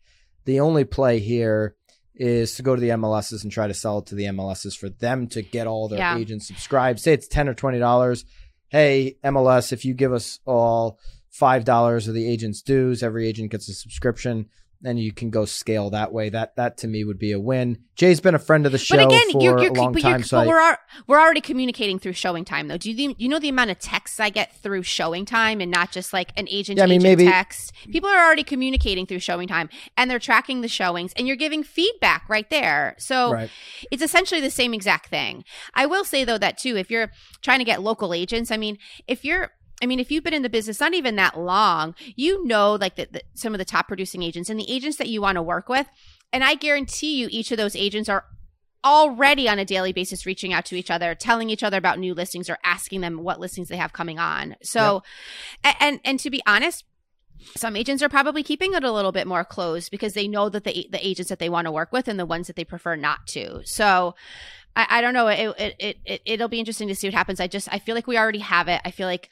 the 0.45 0.59
only 0.61 0.85
play 0.85 1.19
here 1.19 1.75
is 2.15 2.55
to 2.55 2.63
go 2.63 2.75
to 2.75 2.81
the 2.81 2.89
MLSs 2.89 3.43
and 3.43 3.51
try 3.51 3.67
to 3.67 3.73
sell 3.73 3.99
it 3.99 4.05
to 4.07 4.15
the 4.15 4.25
MLSs 4.25 4.77
for 4.77 4.89
them 4.89 5.27
to 5.27 5.41
get 5.41 5.67
all 5.67 5.87
their 5.87 5.99
Yeah. 5.99 6.17
agents 6.17 6.47
subscribed. 6.47 6.99
Say 6.99 7.13
it's 7.13 7.27
ten 7.27 7.47
or 7.49 7.53
twenty 7.53 7.79
dollars. 7.79 8.25
Hey 8.69 9.15
MLS, 9.23 9.71
if 9.71 9.83
you 9.85 9.93
give 9.93 10.13
us 10.13 10.39
all 10.45 10.99
five 11.29 11.63
dollars 11.65 12.07
of 12.07 12.13
the 12.13 12.27
agent's 12.27 12.61
dues, 12.61 13.03
every 13.03 13.27
agent 13.27 13.51
gets 13.51 13.67
a 13.69 13.73
subscription, 13.73 14.47
and 14.83 14.99
you 14.99 15.11
can 15.11 15.29
go 15.29 15.45
scale 15.45 15.89
that 15.89 16.13
way. 16.13 16.29
That 16.29 16.55
that 16.55 16.77
to 16.77 16.87
me 16.87 17.03
would 17.03 17.19
be 17.19 17.31
a 17.31 17.39
win. 17.39 17.83
Jay's 17.95 18.21
been 18.21 18.35
a 18.35 18.39
friend 18.39 18.65
of 18.65 18.71
the 18.71 18.77
show 18.77 18.95
But 18.95 19.07
again, 19.07 19.31
for 19.31 19.41
you're, 19.41 19.59
you're, 19.59 19.71
a 19.71 19.73
long 19.73 19.91
but, 19.91 20.01
time, 20.01 20.23
so 20.23 20.39
but 20.39 20.47
we're 20.47 20.77
we're 21.07 21.19
already 21.19 21.41
communicating 21.41 21.99
through 21.99 22.13
showing 22.13 22.45
time 22.45 22.67
though. 22.67 22.77
Do 22.77 22.91
you 22.91 23.15
you 23.17 23.27
know 23.27 23.39
the 23.39 23.49
amount 23.49 23.71
of 23.71 23.79
texts 23.79 24.19
I 24.19 24.29
get 24.29 24.55
through 24.55 24.83
showing 24.83 25.25
time 25.25 25.59
and 25.59 25.69
not 25.69 25.91
just 25.91 26.13
like 26.13 26.31
an 26.37 26.47
agent 26.49 26.77
Yeah, 26.77 26.85
I 26.85 26.87
mean, 26.87 27.01
agent 27.01 27.19
maybe- 27.19 27.31
text? 27.31 27.73
People 27.91 28.09
are 28.09 28.25
already 28.25 28.43
communicating 28.43 29.05
through 29.05 29.19
showing 29.19 29.47
time 29.47 29.69
and 29.97 30.09
they're 30.09 30.19
tracking 30.19 30.61
the 30.61 30.67
showings 30.67 31.11
and 31.17 31.27
you're 31.27 31.35
giving 31.35 31.63
feedback 31.63 32.27
right 32.29 32.49
there. 32.49 32.95
So 32.97 33.33
right. 33.33 33.49
it's 33.91 34.03
essentially 34.03 34.41
the 34.41 34.51
same 34.51 34.73
exact 34.73 35.09
thing. 35.09 35.43
I 35.73 35.85
will 35.85 36.05
say 36.05 36.23
though 36.23 36.37
that 36.37 36.57
too, 36.57 36.77
if 36.77 36.89
you're 36.89 37.11
trying 37.41 37.59
to 37.59 37.65
get 37.65 37.81
local 37.81 38.13
agents, 38.13 38.51
I 38.51 38.57
mean, 38.57 38.77
if 39.07 39.25
you're 39.25 39.51
I 39.81 39.85
mean, 39.85 39.99
if 39.99 40.11
you've 40.11 40.23
been 40.23 40.33
in 40.33 40.41
the 40.41 40.49
business 40.49 40.79
not 40.79 40.93
even 40.93 41.15
that 41.15 41.39
long, 41.39 41.95
you 42.15 42.45
know, 42.45 42.73
like 42.75 42.95
the, 42.95 43.07
the, 43.11 43.21
some 43.33 43.53
of 43.53 43.59
the 43.59 43.65
top 43.65 43.87
producing 43.87 44.23
agents 44.23 44.49
and 44.49 44.59
the 44.59 44.69
agents 44.69 44.97
that 44.97 45.07
you 45.07 45.21
want 45.21 45.37
to 45.37 45.41
work 45.41 45.69
with. 45.69 45.87
And 46.33 46.43
I 46.43 46.55
guarantee 46.55 47.17
you, 47.17 47.27
each 47.31 47.51
of 47.51 47.57
those 47.57 47.75
agents 47.75 48.09
are 48.09 48.25
already 48.83 49.49
on 49.49 49.59
a 49.59 49.65
daily 49.65 49.93
basis 49.93 50.25
reaching 50.25 50.53
out 50.53 50.65
to 50.65 50.75
each 50.75 50.91
other, 50.91 51.15
telling 51.15 51.49
each 51.49 51.63
other 51.63 51.77
about 51.77 51.99
new 51.99 52.13
listings 52.13 52.49
or 52.49 52.57
asking 52.63 53.01
them 53.01 53.23
what 53.23 53.39
listings 53.39 53.69
they 53.69 53.77
have 53.77 53.93
coming 53.93 54.19
on. 54.19 54.55
So, 54.61 55.03
and 55.63 55.99
and 56.03 56.19
to 56.19 56.29
be 56.29 56.41
honest, 56.45 56.85
some 57.55 57.75
agents 57.75 58.03
are 58.03 58.09
probably 58.09 58.43
keeping 58.43 58.73
it 58.73 58.83
a 58.83 58.91
little 58.91 59.11
bit 59.11 59.27
more 59.27 59.43
closed 59.43 59.91
because 59.91 60.13
they 60.13 60.27
know 60.27 60.49
that 60.49 60.63
the 60.63 60.87
the 60.91 61.05
agents 61.05 61.29
that 61.29 61.39
they 61.39 61.49
want 61.49 61.65
to 61.65 61.71
work 61.71 61.91
with 61.91 62.07
and 62.07 62.19
the 62.19 62.25
ones 62.25 62.47
that 62.47 62.55
they 62.55 62.65
prefer 62.65 62.95
not 62.95 63.27
to. 63.27 63.61
So, 63.65 64.15
I, 64.75 64.87
I 64.89 65.01
don't 65.01 65.13
know. 65.13 65.27
It, 65.27 65.55
it 65.57 65.75
it 65.79 65.97
it 66.05 66.21
it'll 66.25 66.47
be 66.47 66.59
interesting 66.59 66.87
to 66.89 66.95
see 66.95 67.07
what 67.07 67.13
happens. 67.13 67.39
I 67.39 67.47
just 67.47 67.67
I 67.71 67.79
feel 67.79 67.95
like 67.95 68.07
we 68.07 68.17
already 68.17 68.39
have 68.39 68.67
it. 68.67 68.81
I 68.85 68.91
feel 68.91 69.07
like 69.07 69.29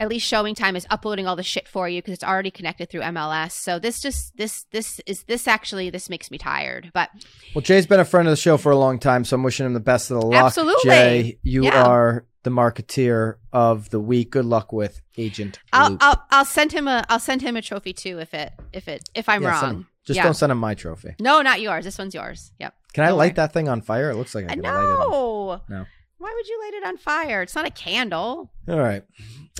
at 0.00 0.08
least 0.08 0.26
showing 0.26 0.54
time 0.54 0.76
is 0.76 0.86
uploading 0.90 1.26
all 1.26 1.36
the 1.36 1.42
shit 1.42 1.66
for 1.68 1.88
you 1.88 2.00
because 2.00 2.14
it's 2.14 2.24
already 2.24 2.50
connected 2.50 2.88
through 2.90 3.00
MLS. 3.02 3.52
So 3.52 3.78
this 3.78 4.00
just 4.00 4.36
this 4.36 4.64
this 4.70 5.00
is 5.06 5.24
this 5.24 5.48
actually 5.48 5.90
this 5.90 6.08
makes 6.08 6.30
me 6.30 6.38
tired. 6.38 6.90
But 6.94 7.10
Well, 7.54 7.62
Jay's 7.62 7.86
been 7.86 8.00
a 8.00 8.04
friend 8.04 8.28
of 8.28 8.32
the 8.32 8.36
show 8.36 8.56
for 8.56 8.70
a 8.72 8.76
long 8.78 8.98
time, 8.98 9.24
so 9.24 9.34
I'm 9.36 9.42
wishing 9.42 9.66
him 9.66 9.74
the 9.74 9.80
best 9.80 10.10
of 10.10 10.20
the 10.20 10.26
luck. 10.26 10.44
Absolutely. 10.44 10.90
Jay, 10.90 11.38
you 11.42 11.64
Yeah. 11.64 11.84
are 11.84 12.26
the 12.44 12.50
marketeer 12.50 13.34
of 13.52 13.90
the 13.90 14.00
week. 14.00 14.30
Good 14.30 14.44
luck 14.44 14.72
with 14.72 15.00
Agent 15.16 15.58
I'll, 15.72 15.96
I'll 16.00 16.24
I'll 16.30 16.44
send 16.44 16.72
him 16.72 16.86
a 16.86 17.04
I'll 17.08 17.18
send 17.18 17.42
him 17.42 17.56
a 17.56 17.62
trophy 17.62 17.92
too 17.92 18.18
if 18.20 18.32
it 18.34 18.52
if 18.72 18.86
it 18.88 19.08
if 19.14 19.28
I'm 19.28 19.42
Yeah, 19.42 19.60
wrong. 19.60 19.86
Just 20.06 20.16
yeah. 20.16 20.22
don't 20.22 20.34
send 20.34 20.52
him 20.52 20.58
my 20.58 20.74
trophy. 20.74 21.14
No, 21.20 21.42
not 21.42 21.60
yours. 21.60 21.84
This 21.84 21.98
one's 21.98 22.14
yours. 22.14 22.52
Yep. 22.58 22.72
Can 22.94 23.04
I 23.04 23.10
light 23.10 23.16
worry. 23.18 23.34
that 23.34 23.52
thing 23.52 23.68
on 23.68 23.82
fire? 23.82 24.10
It 24.10 24.16
looks 24.16 24.34
like 24.34 24.46
I 24.46 24.54
can 24.54 24.62
light 24.62 24.70
it 24.70 24.74
on. 24.74 25.60
No. 25.68 25.86
Why 26.18 26.32
would 26.34 26.48
you 26.48 26.60
light 26.64 26.74
it 26.74 26.84
on 26.86 26.96
fire? 26.96 27.42
It's 27.42 27.54
not 27.54 27.64
a 27.66 27.70
candle. 27.70 28.50
All 28.68 28.78
right. 28.78 29.04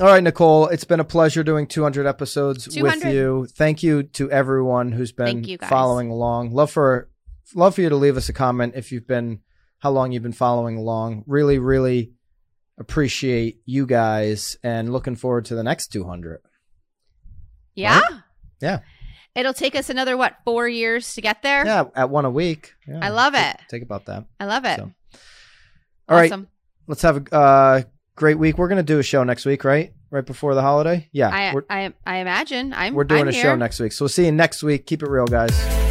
All 0.00 0.06
right, 0.06 0.22
Nicole. 0.22 0.66
It's 0.68 0.84
been 0.84 1.00
a 1.00 1.04
pleasure 1.04 1.44
doing 1.44 1.66
200 1.66 2.06
episodes 2.06 2.68
with 2.76 3.04
you. 3.04 3.46
Thank 3.46 3.82
you 3.82 4.02
to 4.04 4.30
everyone 4.30 4.92
who's 4.92 5.12
been 5.12 5.26
Thank 5.26 5.48
you, 5.48 5.58
guys. 5.58 5.70
following 5.70 6.10
along. 6.10 6.52
Love 6.52 6.70
for 6.70 7.08
love 7.54 7.74
for 7.76 7.80
you 7.80 7.88
to 7.88 7.96
leave 7.96 8.16
us 8.16 8.28
a 8.28 8.32
comment 8.32 8.74
if 8.76 8.92
you've 8.92 9.06
been 9.06 9.40
how 9.78 9.90
long 9.90 10.10
you've 10.12 10.22
been 10.22 10.32
following 10.32 10.76
along. 10.76 11.24
Really, 11.26 11.58
really 11.58 12.12
appreciate 12.78 13.60
you 13.64 13.86
guys 13.86 14.56
and 14.62 14.92
looking 14.92 15.16
forward 15.16 15.44
to 15.46 15.54
the 15.54 15.62
next 15.64 15.88
200. 15.88 16.40
Yeah. 17.74 18.00
Yeah. 18.60 18.80
It'll 19.34 19.54
take 19.54 19.76
us 19.76 19.88
another 19.90 20.16
what 20.16 20.34
four 20.44 20.68
years 20.68 21.14
to 21.14 21.20
get 21.20 21.42
there. 21.42 21.64
Yeah, 21.64 21.84
at 21.94 22.10
one 22.10 22.24
a 22.24 22.30
week. 22.30 22.74
Yeah. 22.88 22.98
I 23.00 23.10
love 23.10 23.34
Take- 23.34 23.54
it. 23.54 23.60
Take 23.68 23.82
about 23.82 24.06
that. 24.06 24.24
I 24.40 24.46
love 24.46 24.64
it. 24.64 24.76
So. 24.78 24.92
All 26.08 26.16
right, 26.16 26.30
awesome. 26.30 26.48
let's 26.86 27.02
have 27.02 27.26
a 27.30 27.34
uh, 27.34 27.82
great 28.16 28.38
week. 28.38 28.58
We're 28.58 28.68
gonna 28.68 28.82
do 28.82 28.98
a 28.98 29.02
show 29.02 29.24
next 29.24 29.44
week, 29.44 29.64
right? 29.64 29.92
Right 30.10 30.24
before 30.24 30.54
the 30.54 30.62
holiday. 30.62 31.08
Yeah, 31.12 31.28
I, 31.28 31.54
I 31.68 31.92
I 32.06 32.16
imagine 32.18 32.72
I'm 32.72 32.94
we're 32.94 33.04
doing 33.04 33.22
I'm 33.22 33.28
a 33.28 33.32
here. 33.32 33.42
show 33.42 33.56
next 33.56 33.78
week. 33.78 33.92
So 33.92 34.04
we'll 34.04 34.08
see 34.08 34.24
you 34.24 34.32
next 34.32 34.62
week. 34.62 34.86
Keep 34.86 35.02
it 35.02 35.10
real, 35.10 35.26
guys. 35.26 35.87